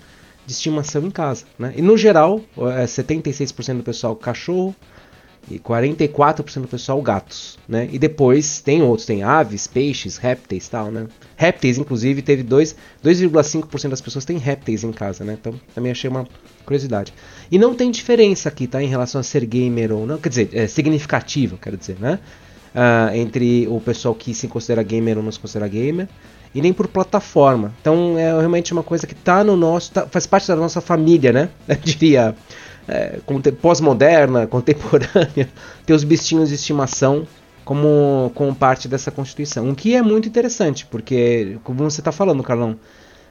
[0.45, 1.45] de estimação em casa.
[1.59, 1.75] Né?
[1.77, 4.75] E no geral, é 76% do pessoal cachorro,
[5.49, 7.89] e 44% do pessoal gatos, né?
[7.91, 11.07] E depois tem outros, tem aves, peixes, répteis, tal, né?
[11.41, 15.39] Répteis, inclusive, teve 2,5% das pessoas têm répteis em casa, né?
[15.41, 16.29] Então, também achei uma
[16.67, 17.15] curiosidade.
[17.51, 18.83] E não tem diferença aqui, tá?
[18.83, 22.19] Em relação a ser gamer ou não, quer dizer, é significativo, quero dizer, né?
[22.75, 26.09] Uh, entre o pessoal que se considera gamer ou não se considera gamer
[26.55, 27.73] e nem por plataforma.
[27.81, 31.33] Então é realmente uma coisa que tá no nosso, tá, faz parte da nossa família,
[31.33, 31.49] né?
[31.67, 32.35] Eu diria
[32.87, 33.19] é,
[33.63, 35.49] pós-moderna, contemporânea,
[35.87, 37.27] ter os bichinhos de estimação
[37.71, 39.71] como, como parte dessa constituição.
[39.71, 42.73] O que é muito interessante, porque, como você está falando, Carlão,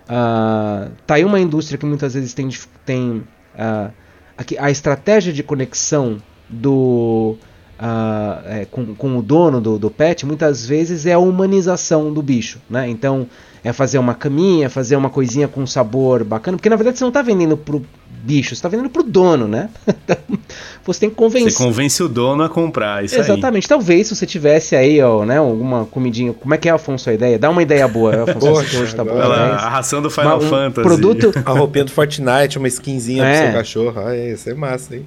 [0.06, 2.48] uh, tá aí uma indústria que muitas vezes tem,
[2.86, 3.92] tem uh,
[4.38, 7.36] a, a estratégia de conexão do
[7.80, 12.22] Uh, é, com, com, o dono do, do, pet, muitas vezes é a humanização do
[12.22, 12.90] bicho, né?
[12.90, 13.26] Então
[13.64, 17.10] é fazer uma caminha, fazer uma coisinha com sabor bacana, porque na verdade você não
[17.10, 17.82] está vendendo pro
[18.22, 19.70] bicho, você está vendendo pro dono, né?
[20.84, 21.52] você tem que convencer.
[21.52, 23.64] Você convence o dono a comprar, isso Exatamente.
[23.66, 23.70] Aí.
[23.70, 26.34] Talvez se você tivesse aí, ó, né, alguma comidinha.
[26.34, 27.40] Como é que é, Afonso, a ideia?
[27.40, 28.40] Dá uma ideia boa, Afonso.
[28.40, 29.24] Poxa, hoje tá boa.
[29.24, 30.88] A ração do Final um Fantasy.
[30.88, 31.32] Produto...
[31.46, 33.38] a roupinha do Fortnite, uma skinzinha é.
[33.38, 34.08] pro seu cachorro.
[34.08, 35.06] Ah, isso é massa, hein?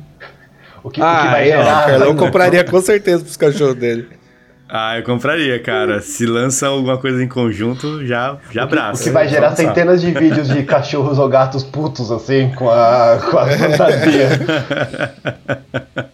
[0.83, 1.83] O que, ah, o que vai gerar...
[1.83, 4.09] O Carlão compraria com certeza pros cachorros dele.
[4.75, 6.01] Ah, eu compraria, cara.
[6.01, 9.03] Se lança alguma coisa em conjunto, já, já abraça.
[9.03, 13.21] O que vai gerar centenas de vídeos de cachorros ou gatos putos, assim, com a,
[13.31, 14.29] com a fantasia.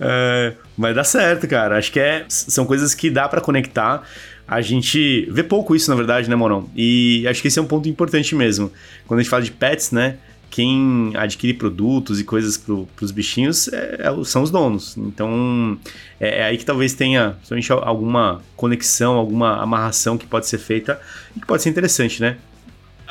[0.00, 1.78] é, mas dá certo, cara.
[1.78, 4.02] Acho que é, são coisas que dá para conectar.
[4.48, 6.68] A gente vê pouco isso, na verdade, né, Moron?
[6.74, 8.72] E acho que esse é um ponto importante mesmo.
[9.06, 10.16] Quando a gente fala de pets, né?
[10.52, 14.94] Quem adquire produtos e coisas para os bichinhos é, é, são os donos.
[14.98, 15.78] Então
[16.20, 17.38] é, é, aí que talvez tenha
[17.80, 21.00] alguma conexão, alguma amarração que pode ser feita
[21.34, 22.36] e que pode ser interessante, né?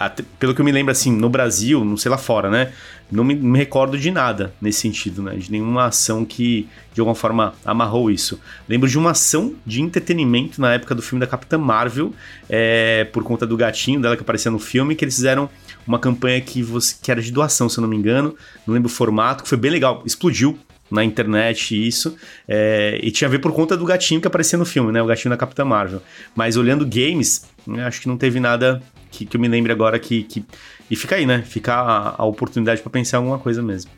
[0.06, 2.72] Até, pelo que eu me lembro, assim, no Brasil, não sei lá fora, né?
[3.12, 5.36] Não me, me, recordo de nada nesse sentido, né?
[5.36, 8.40] De nenhuma ação que, de alguma forma, amarrou isso.
[8.70, 12.14] Lembro de uma ação de entretenimento na época do filme da Capitã Marvel,
[12.50, 15.50] é, por conta do gatinho dela que aparecia no filme, que eles fizeram
[15.86, 18.36] uma campanha que, você, que era de doação, se eu não me engano.
[18.66, 20.04] Não lembro o formato, que foi bem legal.
[20.06, 20.58] Explodiu
[20.92, 22.16] na internet isso.
[22.48, 25.02] É, e tinha a ver por conta do gatinho que aparecia no filme, né?
[25.02, 26.02] O gatinho da Capitã Marvel.
[26.36, 28.82] Mas olhando games, né, acho que não teve nada
[29.12, 30.44] que, que eu me lembre agora que, que.
[30.90, 31.44] E fica aí, né?
[31.46, 33.92] Fica a, a oportunidade para pensar alguma coisa mesmo.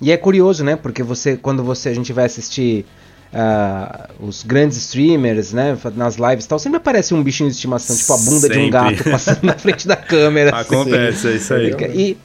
[0.00, 0.76] E é curioso, né?
[0.76, 2.84] Porque você, quando você a gente vai assistir
[3.32, 5.76] uh, os grandes streamers, né?
[5.96, 8.58] Nas lives e tal, sempre aparece um bichinho de estimação, tipo a bunda sempre.
[8.58, 10.50] de um gato passando na frente da câmera.
[10.60, 11.28] Acontece, assim.
[11.28, 11.74] é isso aí.
[11.94, 12.18] E,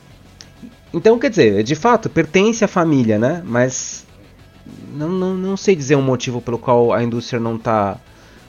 [0.94, 3.42] então, quer dizer, de fato, pertence à família, né?
[3.46, 4.06] Mas
[4.94, 7.98] não, não, não sei dizer um motivo pelo qual a indústria não está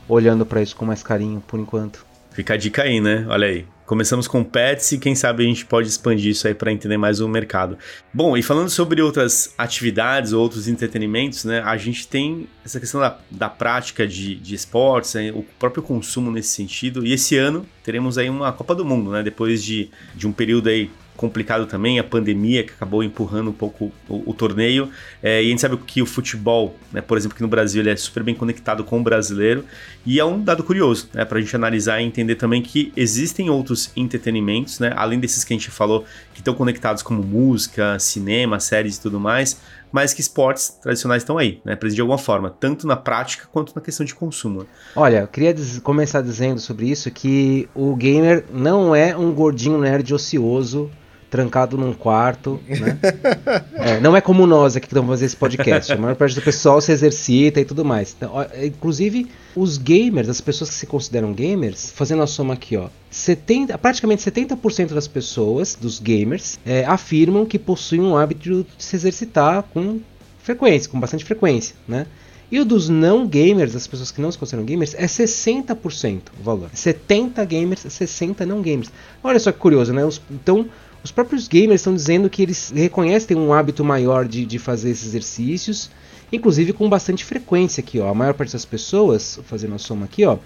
[0.08, 2.04] olhando para isso com mais carinho por enquanto.
[2.40, 3.26] Fica a dica aí, né?
[3.28, 3.66] Olha aí.
[3.84, 7.20] Começamos com pets e quem sabe a gente pode expandir isso aí para entender mais
[7.20, 7.76] o mercado.
[8.14, 11.60] Bom, e falando sobre outras atividades, outros entretenimentos, né?
[11.60, 16.30] A gente tem essa questão da, da prática de, de esportes, né, o próprio consumo
[16.30, 17.04] nesse sentido.
[17.04, 19.22] E esse ano teremos aí uma Copa do Mundo, né?
[19.22, 20.90] Depois de, de um período aí
[21.20, 24.88] complicado também, a pandemia que acabou empurrando um pouco o, o torneio.
[25.22, 27.90] É, e a gente sabe que o futebol, né, por exemplo, aqui no Brasil, ele
[27.90, 29.62] é super bem conectado com o brasileiro.
[30.06, 33.50] E é um dado curioso, né, para a gente analisar e entender também que existem
[33.50, 38.58] outros entretenimentos, né, além desses que a gente falou, que estão conectados como música, cinema,
[38.58, 39.60] séries e tudo mais,
[39.92, 43.74] mas que esportes tradicionais estão aí, né, presentes de alguma forma, tanto na prática quanto
[43.76, 44.66] na questão de consumo.
[44.96, 50.14] Olha, eu queria começar dizendo sobre isso que o gamer não é um gordinho nerd
[50.14, 50.90] ocioso
[51.30, 52.98] trancado num quarto, né?
[53.74, 55.92] é, não é como nós aqui que estamos fazendo esse podcast.
[55.92, 58.14] A maior parte do pessoal se exercita e tudo mais.
[58.16, 62.76] Então, ó, inclusive, os gamers, as pessoas que se consideram gamers, fazendo a soma aqui,
[62.76, 62.88] ó.
[63.08, 68.96] 70, praticamente 70% das pessoas, dos gamers, é, afirmam que possuem um hábito de se
[68.96, 70.00] exercitar com
[70.42, 72.06] frequência, com bastante frequência, né?
[72.50, 76.42] E o dos não gamers, as pessoas que não se consideram gamers, é 60% o
[76.42, 76.68] valor.
[76.74, 78.90] 70 gamers, 60 não gamers.
[79.22, 80.04] Olha só que curioso, né?
[80.04, 80.68] Os, então,
[81.02, 85.06] os próprios gamers estão dizendo que eles reconhecem um hábito maior de, de fazer esses
[85.06, 85.90] exercícios,
[86.32, 88.08] inclusive com bastante frequência aqui, ó.
[88.08, 90.38] A maior parte das pessoas, fazendo a soma aqui, ó,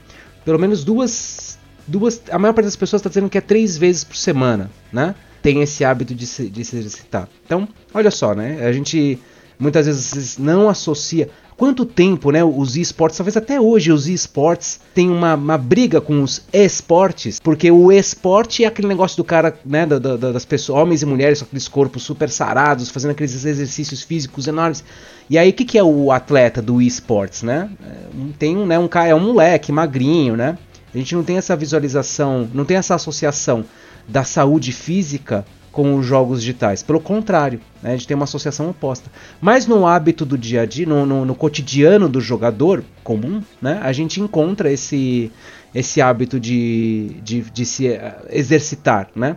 [0.44, 4.04] pelo menos duas, duas, a maior parte das pessoas está dizendo que é três vezes
[4.04, 5.14] por semana, né?
[5.42, 7.28] Tem esse hábito de se, de se exercitar.
[7.44, 8.64] Então, olha só, né?
[8.66, 9.18] A gente
[9.58, 15.08] muitas vezes não associa quanto tempo, né, os esportes, talvez até hoje os esportes têm
[15.10, 19.86] uma, uma briga com os esportes, porque o esporte é aquele negócio do cara, né,
[19.86, 24.02] da, da, das pessoas, homens e mulheres com aqueles corpos super sarados, fazendo aqueles exercícios
[24.02, 24.84] físicos enormes.
[25.28, 27.70] E aí, o que, que é o atleta do esportes, né?
[27.82, 27.94] É,
[28.38, 30.58] tem um, né, um cara, é um moleque magrinho, né?
[30.94, 33.64] A gente não tem essa visualização, não tem essa associação
[34.06, 35.44] da saúde física
[35.74, 36.84] com os jogos digitais.
[36.84, 39.10] Pelo contrário, né, a gente tem uma associação oposta.
[39.40, 43.80] Mas no hábito do dia a dia, no, no, no cotidiano do jogador comum, né,
[43.82, 45.32] a gente encontra esse,
[45.74, 49.08] esse hábito de, de, de se eh, exercitar.
[49.16, 49.36] Né?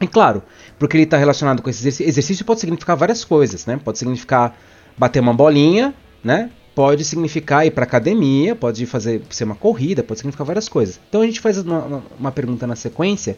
[0.00, 0.40] E claro,
[0.78, 3.66] porque ele está relacionado com esse exercício, exercício pode significar várias coisas.
[3.66, 3.76] Né?
[3.76, 4.56] Pode significar
[4.96, 5.92] bater uma bolinha,
[6.22, 6.48] né?
[6.76, 11.00] pode significar ir para academia, pode fazer ser uma corrida, pode significar várias coisas.
[11.08, 13.36] Então a gente faz uma, uma pergunta na sequência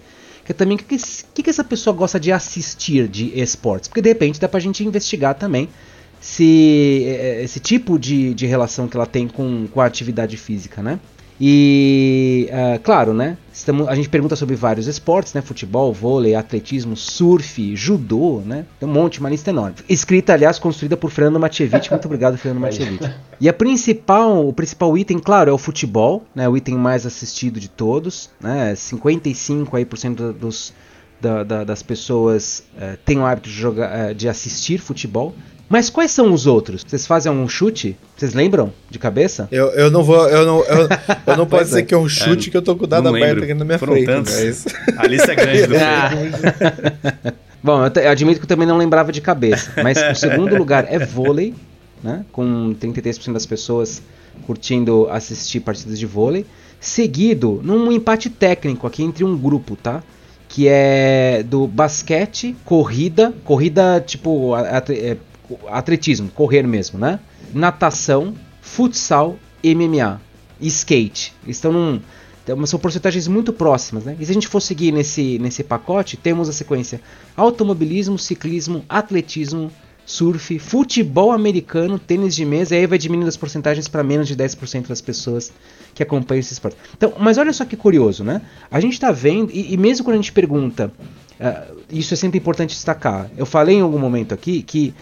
[0.49, 0.97] que também o que,
[1.35, 3.87] que, que essa pessoa gosta de assistir de esportes.
[3.87, 5.69] Porque de repente dá pra gente investigar também
[6.19, 10.83] se é, esse tipo de, de relação que ela tem com, com a atividade física,
[10.83, 10.99] né?
[11.41, 13.37] E, uh, claro, né?
[13.53, 15.41] Estamos, a gente pergunta sobre vários esportes, né?
[15.41, 18.65] Futebol, vôlei, atletismo, surf, judô, né?
[18.81, 19.77] Tem um monte, uma lista enorme.
[19.89, 21.91] Escrita, aliás, construída por Fernando Matievich.
[21.91, 23.11] Muito obrigado, Fernando Matievich.
[23.41, 26.49] E a principal, o principal item, claro, é o futebol, né?
[26.49, 28.75] O item mais assistido de todos, né?
[28.75, 30.73] 55 aí por cento dos
[31.21, 35.35] da, da, das pessoas uh, têm o hábito de, jogar, uh, de assistir futebol.
[35.69, 36.83] Mas quais são os outros?
[36.87, 37.95] Vocês fazem um chute?
[38.17, 39.49] Vocês lembram de cabeça?
[39.53, 40.27] Eu, eu não vou.
[40.29, 40.89] Eu não, eu,
[41.27, 41.83] eu não posso dizer é.
[41.83, 43.79] que é um chute é, que eu tô com o dado aberto aqui na minha
[43.79, 44.07] Foram frente.
[44.07, 44.67] Tantos.
[44.97, 47.35] A lista é grande do ah.
[47.63, 49.73] Bom, eu, eu, admito que eu também não lembrava de cabeça.
[49.83, 51.55] Mas o segundo lugar é vôlei,
[52.03, 52.25] né?
[52.33, 54.01] Com 33% das pessoas
[54.47, 56.47] curtindo assistir partidas de vôlei.
[56.81, 60.03] Seguido num empate técnico aqui entre um grupo, tá?
[60.49, 65.17] Que é do basquete, corrida, corrida tipo é,
[65.69, 67.21] atletismo, correr mesmo, né?
[67.53, 70.21] Natação, futsal, MMA,
[70.61, 71.35] skate.
[71.47, 72.01] Estão num
[72.67, 74.17] são porcentagens muito próximas, né?
[74.19, 77.01] E se a gente for seguir nesse, nesse pacote, temos a sequência
[77.37, 79.71] automobilismo, ciclismo, atletismo,
[80.07, 84.35] surf, futebol americano, tênis de mesa, e aí vai diminuindo as porcentagens para menos de
[84.35, 85.53] 10% das pessoas
[85.95, 86.79] que acompanham esse esporte.
[86.97, 88.41] Então, mas olha só que curioso, né?
[88.71, 90.91] A gente está vendo, e, e, mesmo quando a gente pergunta,
[91.39, 93.31] uh, isso é sempre importante destacar.
[93.37, 94.95] Eu falei em algum momento aqui que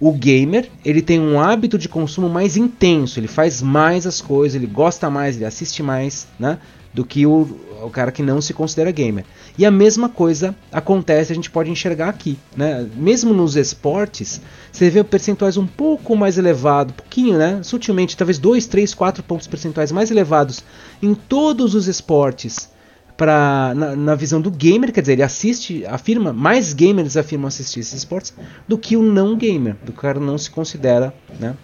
[0.00, 4.54] o gamer ele tem um hábito de consumo mais intenso, ele faz mais as coisas,
[4.54, 6.58] ele gosta mais, ele assiste mais, né?
[6.92, 9.24] Do que o, o cara que não se considera gamer.
[9.58, 12.88] E a mesma coisa acontece, a gente pode enxergar aqui, né?
[12.96, 14.40] Mesmo nos esportes,
[14.70, 17.60] você vê percentuais um pouco mais elevados, pouquinho, né?
[17.62, 20.62] Sutilmente, talvez 2, 3, 4 pontos percentuais mais elevados
[21.02, 22.73] em todos os esportes
[23.16, 27.80] para na, na, visão do gamer, quer dizer, ele assiste, afirma, mais gamers afirmam assistir
[27.80, 28.34] esses esportes
[28.66, 31.54] do que o não gamer, do cara não se considera, né,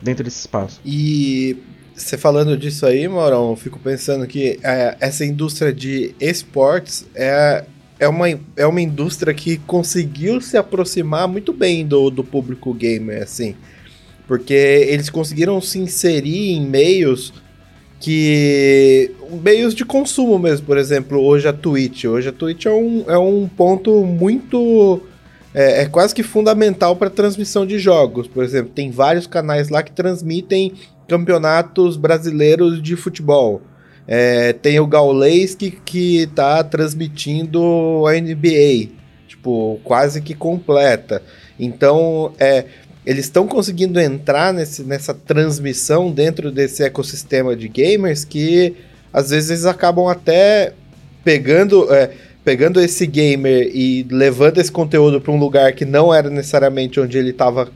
[0.00, 0.80] dentro desse espaço.
[0.84, 1.56] E
[1.94, 7.64] você falando disso aí, Maurão, fico pensando que é, essa indústria de esportes é,
[7.98, 13.22] é, uma, é uma indústria que conseguiu se aproximar muito bem do, do público gamer,
[13.22, 13.56] assim,
[14.28, 17.32] porque eles conseguiram se inserir em meios
[18.00, 19.10] que
[19.42, 22.04] meios de consumo mesmo, por exemplo, hoje a Twitch.
[22.04, 25.00] Hoje a Twitch é um, é um ponto muito.
[25.54, 28.26] É, é quase que fundamental para transmissão de jogos.
[28.26, 30.72] Por exemplo, tem vários canais lá que transmitem
[31.08, 33.62] campeonatos brasileiros de futebol.
[34.06, 38.90] É, tem o Gaulês que, que tá transmitindo a NBA,
[39.26, 41.22] tipo, quase que completa.
[41.58, 42.66] Então, é,
[43.06, 48.74] eles estão conseguindo entrar nesse, nessa transmissão dentro desse ecossistema de gamers que
[49.12, 50.72] às vezes acabam até
[51.22, 52.10] pegando, é,
[52.44, 57.18] pegando esse gamer e levando esse conteúdo para um lugar que não era necessariamente onde
[57.18, 57.70] ele estava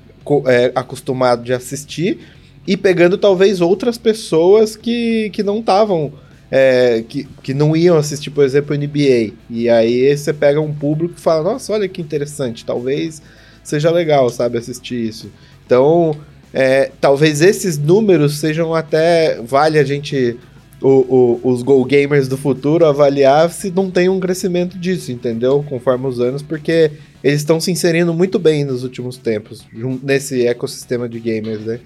[0.46, 2.18] é, acostumado de assistir
[2.66, 6.12] e pegando talvez outras pessoas que, que não estavam.
[6.50, 9.34] É, que, que não iam assistir, por exemplo, NBA.
[9.50, 13.20] E aí você pega um público e fala, nossa, olha que interessante, talvez
[13.68, 15.30] seja legal, sabe, assistir isso.
[15.64, 16.16] Então,
[16.52, 19.40] é, talvez esses números sejam até.
[19.42, 20.36] Vale a gente,
[20.80, 25.64] o, o, os Go Gamers do futuro, avaliar se não tem um crescimento disso, entendeu?
[25.68, 26.90] Conforme os anos, porque
[27.22, 29.64] eles estão se inserindo muito bem nos últimos tempos,
[30.02, 31.80] nesse ecossistema de gamers, né?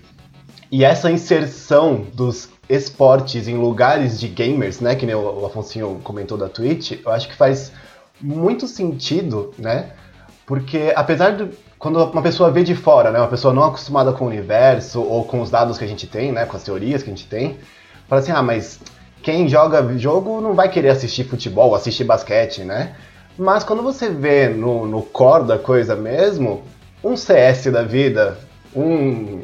[0.70, 6.38] E essa inserção dos esportes em lugares de gamers, né, que nem o Afonso comentou
[6.38, 7.70] da Twitch, eu acho que faz
[8.18, 9.90] muito sentido, né?
[10.52, 11.48] Porque apesar de
[11.78, 15.24] quando uma pessoa vê de fora, né, uma pessoa não acostumada com o universo ou
[15.24, 17.56] com os dados que a gente tem, né, com as teorias que a gente tem,
[18.06, 18.78] fala assim: "Ah, mas
[19.22, 22.94] quem joga jogo não vai querer assistir futebol, assistir basquete, né?"
[23.38, 26.64] Mas quando você vê no, no core da coisa mesmo,
[27.02, 28.36] um CS da vida,
[28.76, 29.40] um,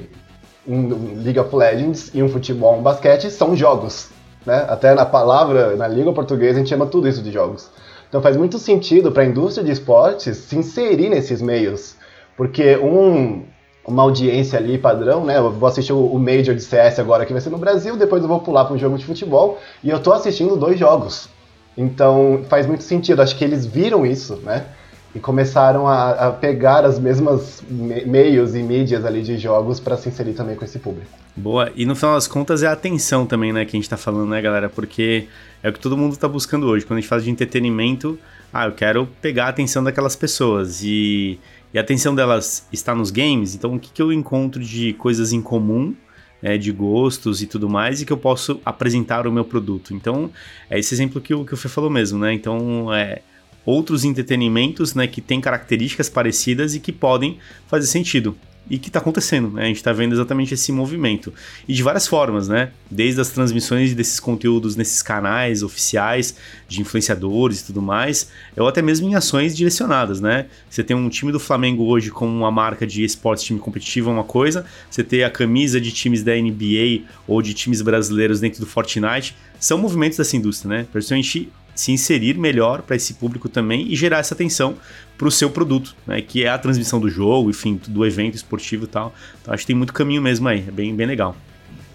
[0.68, 4.10] um League of Legends e um futebol, um basquete são jogos,
[4.44, 4.66] né?
[4.68, 7.70] Até na palavra, na língua portuguesa, a gente chama tudo isso de jogos.
[8.08, 11.96] Então faz muito sentido para a indústria de esportes se inserir nesses meios
[12.38, 13.42] porque um,
[13.84, 15.38] uma audiência ali padrão, né?
[15.38, 18.28] Eu vou assistir o, Major de CS agora que vai ser no Brasil, depois eu
[18.28, 21.28] vou pular para um jogo de futebol e eu tô assistindo dois jogos.
[21.76, 23.20] Então faz muito sentido.
[23.20, 24.66] Acho que eles viram isso, né?
[25.14, 29.96] E começaram a, a pegar as mesmas me meios e mídias ali de jogos para
[29.96, 31.10] se inserir também com esse público.
[31.34, 31.72] Boa.
[31.74, 34.28] E no final das contas é a atenção também, né, que a gente tá falando,
[34.28, 34.68] né, galera?
[34.68, 35.26] Porque
[35.62, 36.84] é o que todo mundo tá buscando hoje.
[36.84, 38.18] Quando a gente fala de entretenimento,
[38.52, 40.82] ah, eu quero pegar a atenção daquelas pessoas.
[40.82, 41.38] E
[41.72, 45.32] e a atenção delas está nos games, então o que, que eu encontro de coisas
[45.32, 45.94] em comum,
[46.42, 49.92] é, de gostos e tudo mais, e que eu posso apresentar o meu produto.
[49.92, 50.30] Então,
[50.70, 52.32] é esse exemplo que o, que o Fê falou mesmo, né?
[52.32, 53.20] Então, é,
[53.68, 58.34] outros entretenimentos né, que têm características parecidas e que podem fazer sentido
[58.70, 59.62] e que está acontecendo, né?
[59.62, 61.32] A gente está vendo exatamente esse movimento.
[61.66, 62.70] E de várias formas, né?
[62.90, 66.36] Desde as transmissões desses conteúdos nesses canais oficiais
[66.68, 70.46] de influenciadores e tudo mais, ou até mesmo em ações direcionadas, né?
[70.68, 74.12] Você tem um time do Flamengo hoje como uma marca de esportes, time competitivo é
[74.12, 78.60] uma coisa, você ter a camisa de times da NBA ou de times brasileiros dentro
[78.60, 80.86] do Fortnite, são movimentos dessa indústria, né?
[80.92, 84.74] Principalmente se inserir melhor para esse público também e gerar essa atenção
[85.16, 86.20] para o seu produto, né?
[86.20, 89.14] Que é a transmissão do jogo, enfim, do evento esportivo e tal.
[89.40, 91.36] Então acho que tem muito caminho mesmo aí, é bem, bem legal.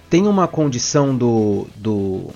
[0.09, 2.33] Tem uma condição do, do, uh,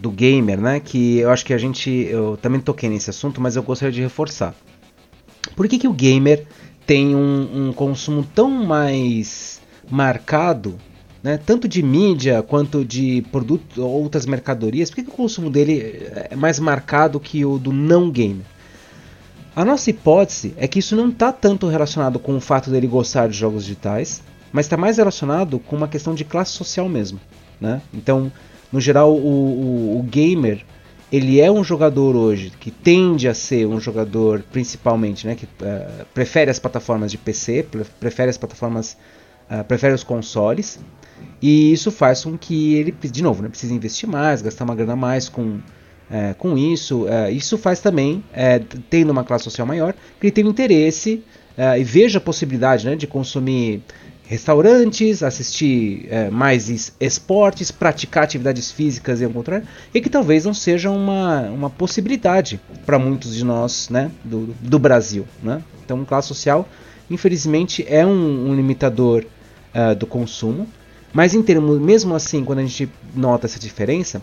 [0.00, 0.78] do gamer, né?
[0.78, 1.90] Que eu acho que a gente.
[1.90, 4.54] Eu também toquei nesse assunto, mas eu gostaria de reforçar.
[5.56, 6.46] Por que, que o gamer
[6.86, 9.60] tem um, um consumo tão mais
[9.90, 10.78] marcado
[11.22, 16.08] né, tanto de mídia quanto de produtos outras mercadorias, por que, que, o consumo dele
[16.30, 18.44] é mais marcado que o do não gamer?
[19.54, 23.28] A nossa hipótese é que isso não está tanto relacionado com o fato dele gostar
[23.28, 27.20] de jogos digitais, mas está mais relacionado com uma questão de classe social mesmo.
[27.60, 27.82] Né?
[27.92, 28.32] Então,
[28.72, 30.64] no geral, o, o, o gamer
[31.12, 36.06] ele é um jogador hoje que tende a ser um jogador principalmente, né, que uh,
[36.14, 37.66] prefere as plataformas de PC,
[37.98, 38.96] prefere as plataformas,
[39.50, 40.78] uh, prefere os consoles,
[41.40, 44.96] e isso faz com que ele, de novo, né, precise investir mais, gastar uma grana
[44.96, 45.60] mais com, uh,
[46.38, 47.06] com isso.
[47.32, 48.22] isso faz também,
[48.88, 51.22] tendo uma classe social maior, que ele tem interesse
[51.78, 53.82] e veja a possibilidade né, de consumir
[54.30, 60.54] restaurantes, assistir é, mais esportes, praticar atividades físicas e ao contrário, e que talvez não
[60.54, 65.26] seja uma, uma possibilidade para muitos de nós né, do, do Brasil.
[65.42, 65.60] Né?
[65.84, 66.68] Então, classe social,
[67.10, 69.24] infelizmente, é um, um limitador
[69.74, 70.68] uh, do consumo,
[71.12, 74.22] mas em termos, mesmo assim, quando a gente nota essa diferença,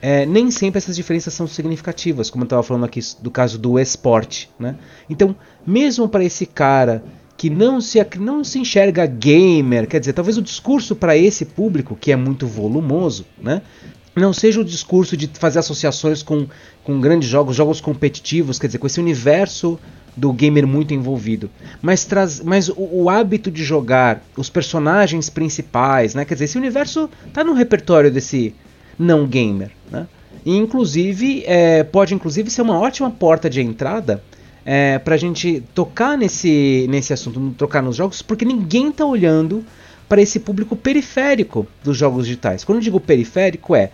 [0.00, 3.78] é, nem sempre essas diferenças são significativas, como eu estava falando aqui do caso do
[3.78, 4.50] esporte.
[4.58, 4.76] Né?
[5.08, 5.34] Então,
[5.66, 7.04] mesmo para esse cara
[7.36, 11.96] que não se, não se enxerga gamer, quer dizer, talvez o discurso para esse público,
[11.96, 13.62] que é muito volumoso, né?
[14.14, 16.46] não seja o discurso de fazer associações com,
[16.84, 19.78] com grandes jogos, jogos competitivos, quer dizer, com esse universo
[20.16, 21.50] do gamer muito envolvido,
[21.80, 26.24] mas traz, mas o, o, hábito de jogar os personagens principais, né?
[26.24, 28.54] Quer dizer, esse universo tá no repertório desse
[28.98, 30.06] não gamer, né?
[30.44, 34.22] E inclusive é, pode inclusive ser uma ótima porta de entrada
[34.64, 39.64] é, pra gente tocar nesse, nesse assunto, tocar nos jogos, porque ninguém tá olhando
[40.08, 42.64] para esse público periférico dos jogos digitais.
[42.64, 43.90] Quando eu digo periférico, é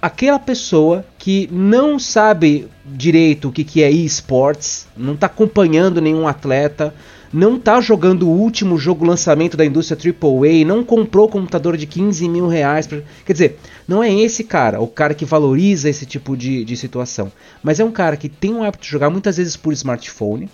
[0.00, 6.26] aquela pessoa que não sabe direito o que, que é esports, não está acompanhando nenhum
[6.26, 6.94] atleta,
[7.32, 12.28] não está jogando o último jogo lançamento da indústria AAA, não comprou computador de 15
[12.28, 12.86] mil reais.
[12.86, 13.00] Pra...
[13.24, 17.30] Quer dizer, não é esse cara, o cara que valoriza esse tipo de, de situação.
[17.62, 20.48] Mas é um cara que tem o hábito de jogar muitas vezes por smartphone.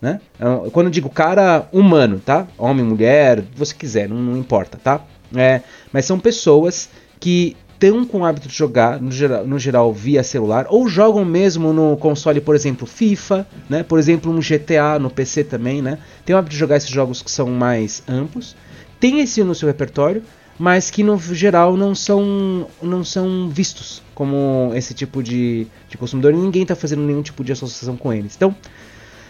[0.00, 0.20] Né?
[0.38, 2.46] É quando eu digo cara humano, tá?
[2.58, 5.02] Homem, mulher, você quiser, não, não importa, tá?
[5.34, 6.88] É, mas são pessoas
[7.18, 11.24] que estão com o hábito de jogar, no geral, no geral, via celular, ou jogam
[11.24, 13.82] mesmo no console, por exemplo, FIFA, né?
[13.82, 15.98] por exemplo, no GTA, no PC também, né?
[16.24, 18.56] Tem o hábito de jogar esses jogos que são mais amplos,
[18.98, 20.22] tem esse no seu repertório,
[20.58, 26.32] mas que no geral não são, não são vistos como esse tipo de, de consumidor
[26.32, 28.34] e ninguém está fazendo nenhum tipo de associação com eles.
[28.34, 28.56] Então,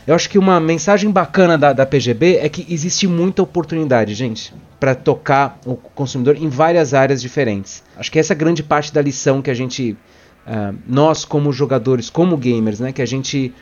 [0.06, 4.54] eu acho que uma mensagem bacana da, da PGB é que existe muita oportunidade, gente,
[4.78, 7.82] para tocar o consumidor em várias áreas diferentes.
[7.96, 9.96] Acho que essa é grande parte da lição que a gente,
[10.46, 13.54] uh, nós como jogadores, como gamers, né, que a gente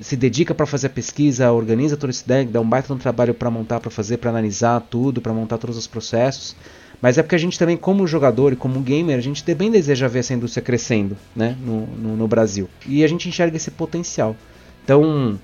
[0.00, 3.34] se dedica para fazer a pesquisa, organiza todo esse deck, dá um baita um trabalho
[3.34, 6.56] para montar, para fazer, para analisar tudo, para montar todos os processos.
[7.02, 10.06] Mas é porque a gente também, como jogador e como gamer, a gente também deseja
[10.06, 12.68] ver essa indústria crescendo né, no, no, no Brasil.
[12.86, 14.36] E a gente enxerga esse potencial.
[14.84, 15.38] Então,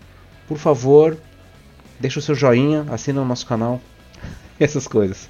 [0.47, 1.16] por favor,
[1.99, 3.81] deixa o seu joinha, assina o nosso canal,
[4.61, 5.28] essas coisas.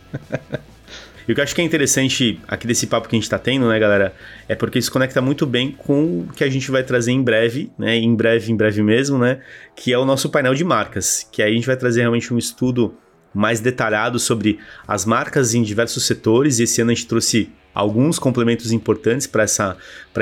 [1.29, 3.39] E o que eu acho que é interessante aqui desse papo que a gente está
[3.39, 4.14] tendo, né, galera,
[4.49, 7.70] é porque isso conecta muito bem com o que a gente vai trazer em breve,
[7.77, 9.41] né, em breve, em breve mesmo, né,
[9.74, 12.39] que é o nosso painel de marcas, que aí a gente vai trazer realmente um
[12.39, 12.95] estudo
[13.35, 18.18] mais detalhado sobre as marcas em diversos setores, e esse ano a gente trouxe alguns
[18.18, 19.45] complementos importantes para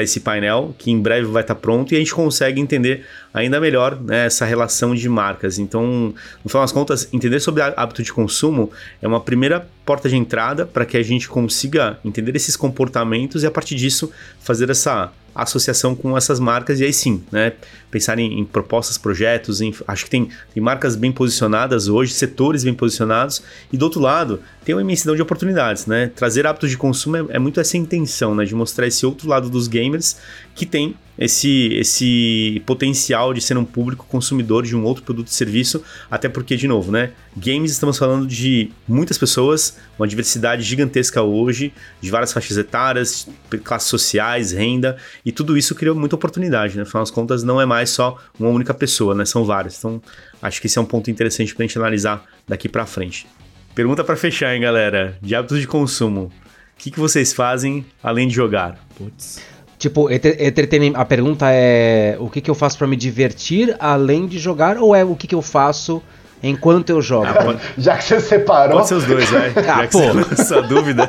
[0.02, 3.60] esse painel, que em breve vai estar tá pronto e a gente consegue entender ainda
[3.60, 5.56] melhor né, essa relação de marcas.
[5.56, 10.16] Então, no final das contas, entender sobre hábito de consumo é uma primeira porta de
[10.16, 15.12] entrada para que a gente consiga entender esses comportamentos e a partir disso fazer essa
[15.34, 17.52] associação com essas marcas e aí sim, né,
[17.90, 22.62] pensar em, em propostas, projetos, em, acho que tem, tem marcas bem posicionadas hoje, setores
[22.64, 26.76] bem posicionados e do outro lado tem uma imensidão de oportunidades, né, trazer hábitos de
[26.76, 30.16] consumo é, é muito essa intenção, né, de mostrar esse outro lado dos gamers
[30.54, 35.34] que tem esse, esse potencial de ser um público consumidor de um outro produto e
[35.34, 37.12] serviço, até porque, de novo, né?
[37.36, 43.28] Games estamos falando de muitas pessoas, uma diversidade gigantesca hoje, de várias faixas etárias,
[43.62, 46.82] classes sociais, renda, e tudo isso criou muita oportunidade, né?
[46.82, 49.24] Afinal das contas, não é mais só uma única pessoa, né?
[49.24, 49.78] São várias.
[49.78, 50.02] Então,
[50.42, 53.26] acho que esse é um ponto interessante para a gente analisar daqui para frente.
[53.74, 55.18] Pergunta para fechar, hein, galera?
[55.20, 56.24] De hábitos de consumo.
[56.24, 56.32] O
[56.76, 58.78] que, que vocês fazem além de jogar?
[58.96, 59.53] Putz.
[59.84, 60.98] Tipo, entretenimento.
[60.98, 64.78] A pergunta é: o que, que eu faço para me divertir além de jogar?
[64.78, 66.02] Ou é o que, que eu faço
[66.42, 67.26] enquanto eu jogo?
[67.26, 68.76] Ah, Já que você separou.
[68.76, 69.52] Pode ser os dois, vai.
[69.60, 69.98] Ah, Já que pô.
[69.98, 71.06] você essa dúvida.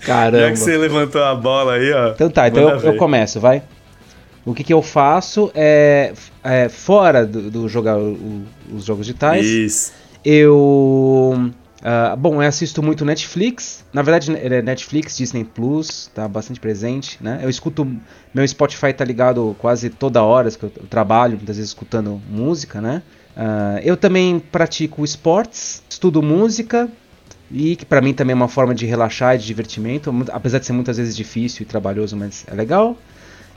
[0.00, 0.46] Caramba.
[0.46, 2.08] Já que você levantou a bola aí, ó.
[2.08, 3.62] Então tá, então eu, eu, começo, vai.
[4.44, 8.42] O que, que eu faço é, é fora do, do jogar o,
[8.74, 9.46] os jogos digitais.
[9.46, 9.92] Isso.
[10.24, 13.84] Eu Uh, bom, eu assisto muito Netflix.
[13.92, 17.40] Na verdade, é Netflix, Disney Plus, tá bastante presente, né?
[17.42, 17.86] Eu escuto.
[18.34, 23.02] Meu Spotify tá ligado quase toda hora, que eu trabalho, muitas vezes escutando música, né?
[23.36, 26.90] Uh, eu também pratico esportes, estudo música,
[27.50, 30.66] E que pra mim também é uma forma de relaxar e de divertimento, apesar de
[30.66, 32.96] ser muitas vezes difícil e trabalhoso, mas é legal.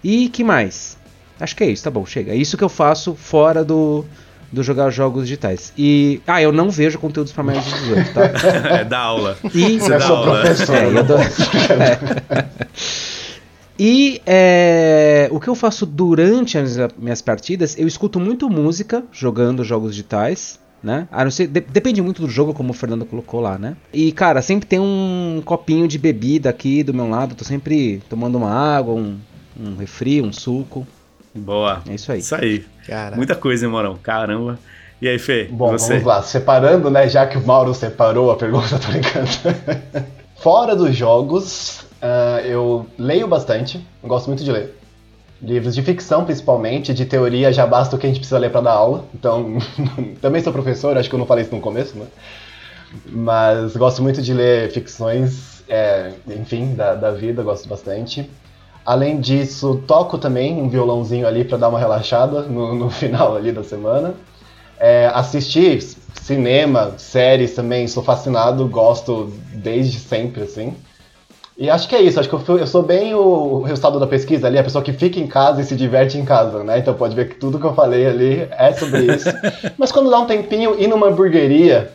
[0.04, 0.98] E que mais?
[1.40, 2.32] Acho que é isso, tá bom, chega.
[2.32, 4.06] É isso que eu faço fora do,
[4.52, 5.72] do jogar jogos digitais.
[5.78, 6.22] E.
[6.28, 8.22] Ah, eu não vejo conteúdos pra mais de 18, tá?
[8.82, 9.38] é da aula.
[9.54, 9.80] E.
[9.80, 10.42] Você Eu dá aula.
[10.42, 10.76] professor.
[10.76, 11.18] É, eu dou-
[12.32, 12.46] É.
[13.80, 19.64] E é, o que eu faço durante as minhas partidas, eu escuto muito música jogando
[19.64, 21.08] jogos digitais, né?
[21.12, 23.76] A não ser, de- depende muito do jogo, como o Fernando colocou lá, né?
[23.92, 28.38] E, cara, sempre tem um copinho de bebida aqui do meu lado, tô sempre tomando
[28.38, 29.18] uma água, um,
[29.60, 30.86] um refri, um suco.
[31.34, 31.82] Boa.
[31.88, 32.20] É isso aí.
[32.20, 32.66] Isso aí.
[32.86, 33.96] Cara, Muita coisa, hein, Morão?
[33.96, 34.60] Caramba.
[35.02, 35.46] E aí, Fê?
[35.50, 35.94] Bom, você?
[35.94, 36.22] vamos lá.
[36.22, 37.08] Separando, né?
[37.10, 39.30] Já que o Mauro separou a pergunta, tô brincando.
[40.36, 43.86] Fora dos jogos, ah, eu leio bastante.
[44.02, 44.78] Eu gosto muito de ler.
[45.42, 46.94] Livros de ficção, principalmente.
[46.94, 49.06] De teoria já basta o que a gente precisa ler para dar aula.
[49.14, 49.58] Então,
[50.22, 52.06] também sou professor, acho que eu não falei isso no começo, né?
[53.06, 58.30] Mas gosto muito de ler ficções, é, enfim, da, da vida, gosto bastante.
[58.86, 63.52] Além disso, toco também um violãozinho ali para dar uma relaxada no, no final ali
[63.52, 64.14] da semana.
[64.80, 65.82] É, assistir
[66.20, 70.74] cinema, séries também, sou fascinado, gosto desde sempre, assim.
[71.58, 74.08] E acho que é isso, acho que eu, fui- eu sou bem o resultado da
[74.08, 76.80] pesquisa ali, a pessoa que fica em casa e se diverte em casa, né?
[76.80, 79.30] Então pode ver que tudo que eu falei ali é sobre isso.
[79.78, 81.92] Mas quando dá um tempinho, ir numa hamburgueria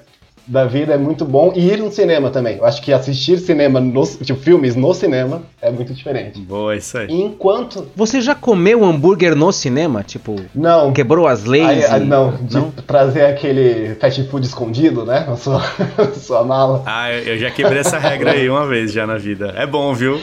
[0.47, 2.57] da vida é muito bom e ir no cinema também.
[2.59, 6.39] Eu acho que assistir cinema, nos, tipo, filmes no cinema é muito diferente.
[6.41, 7.07] Boa, isso aí.
[7.11, 7.89] Enquanto.
[7.97, 10.03] Você já comeu hambúrguer no cinema?
[10.03, 11.91] Tipo, Não, quebrou as leis?
[11.91, 15.25] Aí, e- não, de trazer aquele fast food escondido, né?
[15.29, 15.63] Na sua,
[15.99, 16.83] na sua mala.
[16.87, 19.53] Ah, eu eu já quebrei essa regra aí uma vez já na vida.
[19.57, 20.21] É bom, viu?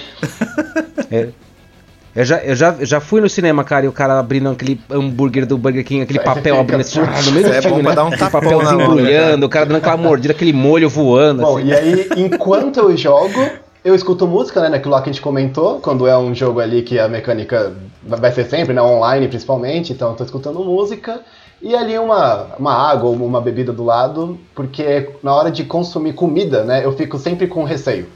[2.16, 4.80] Eu já, eu, já, eu já fui no cinema, cara, e o cara abrindo aquele
[4.90, 7.82] hambúrguer do Burger King, aquele você papel abrindo assim, ah, no meio do É filme,
[7.82, 7.96] né?
[7.96, 11.68] dar um Aquele hora, embrulhando, o cara dando aquela mordida, aquele molho voando, Bom, assim.
[11.68, 13.50] e aí, enquanto eu jogo,
[13.84, 14.70] eu escuto música, né?
[14.70, 18.32] Naquilo lá que a gente comentou, quando é um jogo ali que a mecânica vai
[18.32, 18.82] ser sempre, né?
[18.82, 21.20] Online principalmente, então eu tô escutando música.
[21.62, 26.14] E ali uma, uma água ou uma bebida do lado, porque na hora de consumir
[26.14, 26.86] comida, né?
[26.86, 28.08] Eu fico sempre com receio.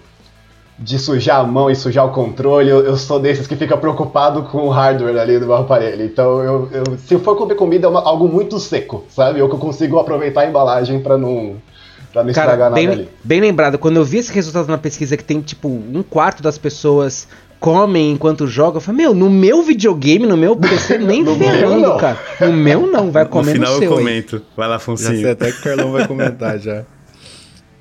[0.80, 4.44] De sujar a mão e sujar o controle, eu, eu sou desses que fica preocupado
[4.44, 6.06] com o hardware ali do meu aparelho.
[6.06, 9.40] Então, eu, eu- se eu for comer comida, é uma- algo muito seco, sabe?
[9.40, 11.56] Eu que eu consigo aproveitar a embalagem pra não,
[12.14, 13.10] pra não estragar Cara, nada bem, ali.
[13.24, 16.60] bem lembrado, quando eu vi esse resultado na pesquisa que tem, tipo, um quarto das
[16.60, 17.28] pessoas
[17.60, 21.80] comem enquanto jogam, eu falei, meu, no meu videogame, no meu PC, nem No ferrando,
[21.82, 21.98] não.
[21.98, 22.20] cara.
[22.40, 23.98] No meu não, vai No comer no, final eu seu aí.
[23.98, 24.42] comento.
[24.56, 25.32] Vai lá, já sei Foncinho.
[25.32, 26.84] até que o Carlão vai comentar já.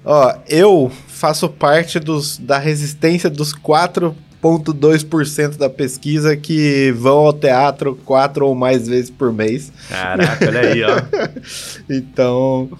[0.08, 7.98] Ó, eu faço parte dos, da resistência dos 4,2% da pesquisa que vão ao teatro
[8.04, 9.72] quatro ou mais vezes por mês.
[9.88, 11.02] Caraca, olha aí, ó.
[11.90, 12.70] Então,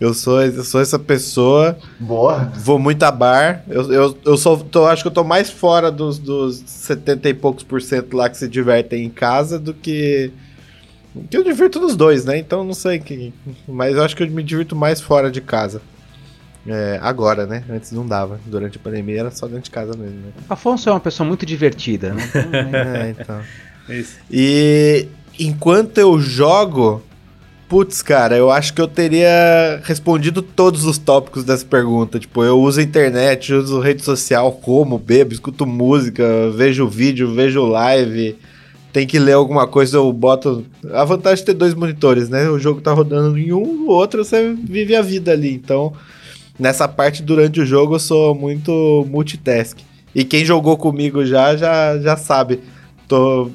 [0.00, 1.76] eu sou, eu sou essa pessoa.
[2.00, 2.50] Boa.
[2.56, 3.62] Vou muito a bar.
[3.68, 7.34] Eu, eu, eu sou, tô, acho que eu tô mais fora dos, dos 70 e
[7.34, 10.32] poucos por cento lá que se divertem em casa do que.
[11.28, 12.38] Que eu divirto nos dois, né?
[12.38, 13.30] Então não sei que.
[13.68, 15.82] Mas eu acho que eu me divirto mais fora de casa.
[16.66, 17.64] É, agora, né?
[17.68, 18.38] Antes não dava.
[18.46, 20.32] Durante a pandemia era só dentro de casa mesmo, né?
[20.48, 22.22] Afonso é uma pessoa muito divertida, né?
[22.32, 23.40] Então, é- É, então.
[23.88, 24.16] É isso.
[24.30, 25.08] E
[25.40, 27.02] enquanto eu jogo,
[27.68, 32.20] putz, cara, eu acho que eu teria respondido todos os tópicos dessa pergunta.
[32.20, 36.22] Tipo, eu uso internet, uso rede social, como, bebo, escuto música,
[36.54, 38.36] vejo vídeo, vejo live.
[38.92, 40.64] Tem que ler alguma coisa, eu boto.
[40.92, 42.48] A vantagem de ter dois monitores, né?
[42.50, 45.52] O jogo tá rodando em um, o outro você vive a vida ali.
[45.54, 45.92] Então,
[46.58, 49.78] nessa parte durante o jogo eu sou muito multitask.
[50.14, 52.60] E quem jogou comigo já, já, já sabe.
[53.08, 53.50] Tô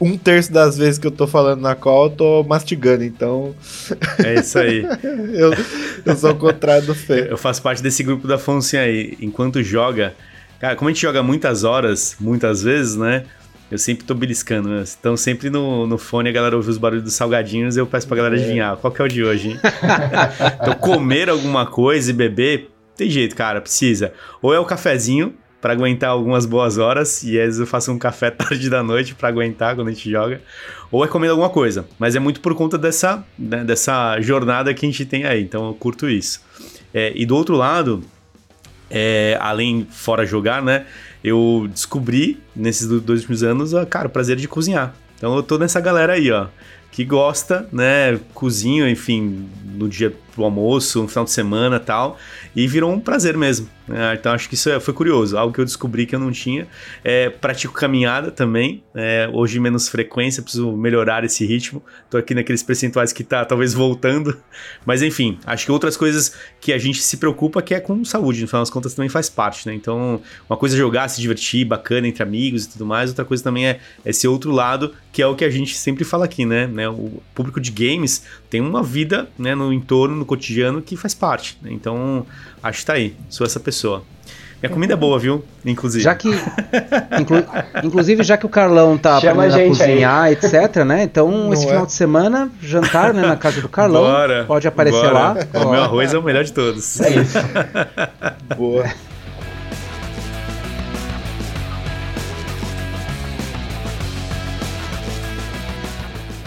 [0.00, 3.54] um terço das vezes que eu tô falando na call, eu tô mastigando, então
[4.22, 4.82] É isso aí.
[5.32, 5.52] eu,
[6.04, 7.28] eu sou o contrário do Fê.
[7.30, 9.16] Eu faço parte desse grupo da Foncinha aí.
[9.20, 10.14] Enquanto joga.
[10.60, 13.24] Cara, como a gente joga muitas horas, muitas vezes, né?
[13.70, 14.84] Eu sempre tô beliscando, né?
[14.98, 18.06] Então sempre no, no fone a galera ouve os barulhos dos salgadinhos e eu peço
[18.06, 19.60] pra galera adivinhar qual que é o de hoje, hein?
[20.60, 24.12] então comer alguma coisa e beber, tem jeito, cara, precisa.
[24.42, 25.34] Ou é o cafezinho
[25.64, 29.14] pra aguentar algumas boas horas, e às vezes eu faço um café tarde da noite
[29.14, 30.42] pra aguentar quando a gente joga.
[30.90, 31.86] Ou é comendo alguma coisa.
[31.98, 35.42] Mas é muito por conta dessa, né, dessa jornada que a gente tem aí.
[35.42, 36.42] Então eu curto isso.
[36.92, 38.04] É, e do outro lado,
[38.90, 40.84] é, além fora jogar, né?
[41.24, 44.94] Eu descobri nesses do- dois últimos anos, cara, o prazer de cozinhar.
[45.16, 46.48] Então eu tô nessa galera aí, ó,
[46.92, 48.20] que gosta, né?
[48.34, 52.18] Cozinho, enfim, no dia pro almoço, um final de semana tal,
[52.54, 53.68] e virou um prazer mesmo.
[53.86, 54.14] Né?
[54.18, 56.66] Então acho que isso é, foi curioso, algo que eu descobri que eu não tinha.
[57.02, 61.82] É, pratico caminhada também, é, hoje menos frequência, preciso melhorar esse ritmo.
[62.08, 64.36] Tô aqui naqueles percentuais que tá talvez voltando,
[64.86, 68.42] mas enfim, acho que outras coisas que a gente se preocupa que é com saúde,
[68.42, 69.74] no final das contas também faz parte, né?
[69.74, 73.42] Então, uma coisa é jogar, se divertir, bacana entre amigos e tudo mais, outra coisa
[73.42, 76.66] também é esse outro lado, que é o que a gente sempre fala aqui, né?
[76.66, 76.88] né?
[76.88, 81.56] O público de games tem uma vida né, no entorno, no cotidiano, que faz parte.
[81.62, 81.70] Né?
[81.72, 82.26] Então,
[82.60, 84.02] acho que tá aí, sou essa pessoa.
[84.60, 85.44] Minha comida é boa, viu?
[85.64, 86.02] Inclusive.
[86.02, 86.30] Já que.
[87.20, 87.44] Inclu,
[87.84, 90.32] inclusive, já que o Carlão tá Chama aprendendo a, cozinhar, aí.
[90.32, 91.04] etc, né?
[91.04, 91.68] Então, Não esse é.
[91.68, 94.02] final de semana, jantar né, na casa do Carlão.
[94.02, 95.12] Bora, pode aparecer bora.
[95.12, 95.36] lá.
[95.64, 97.00] O meu arroz é o melhor de todos.
[97.00, 97.38] É isso.
[98.56, 98.84] Boa.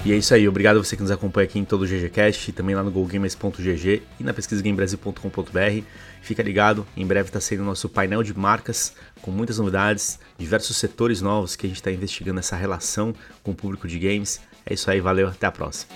[0.08, 2.53] E é isso aí, obrigado a você que nos acompanha aqui em todo o GGCast,
[2.53, 5.84] também lá no GoGamers.gg e na pesquisagamebrasil.com.br.
[6.22, 10.78] Fica ligado, em breve está saindo o nosso painel de marcas com muitas novidades, diversos
[10.78, 14.39] setores novos que a gente está investigando essa relação com o público de games.
[14.66, 15.91] É isso aí, valeu, até a próxima.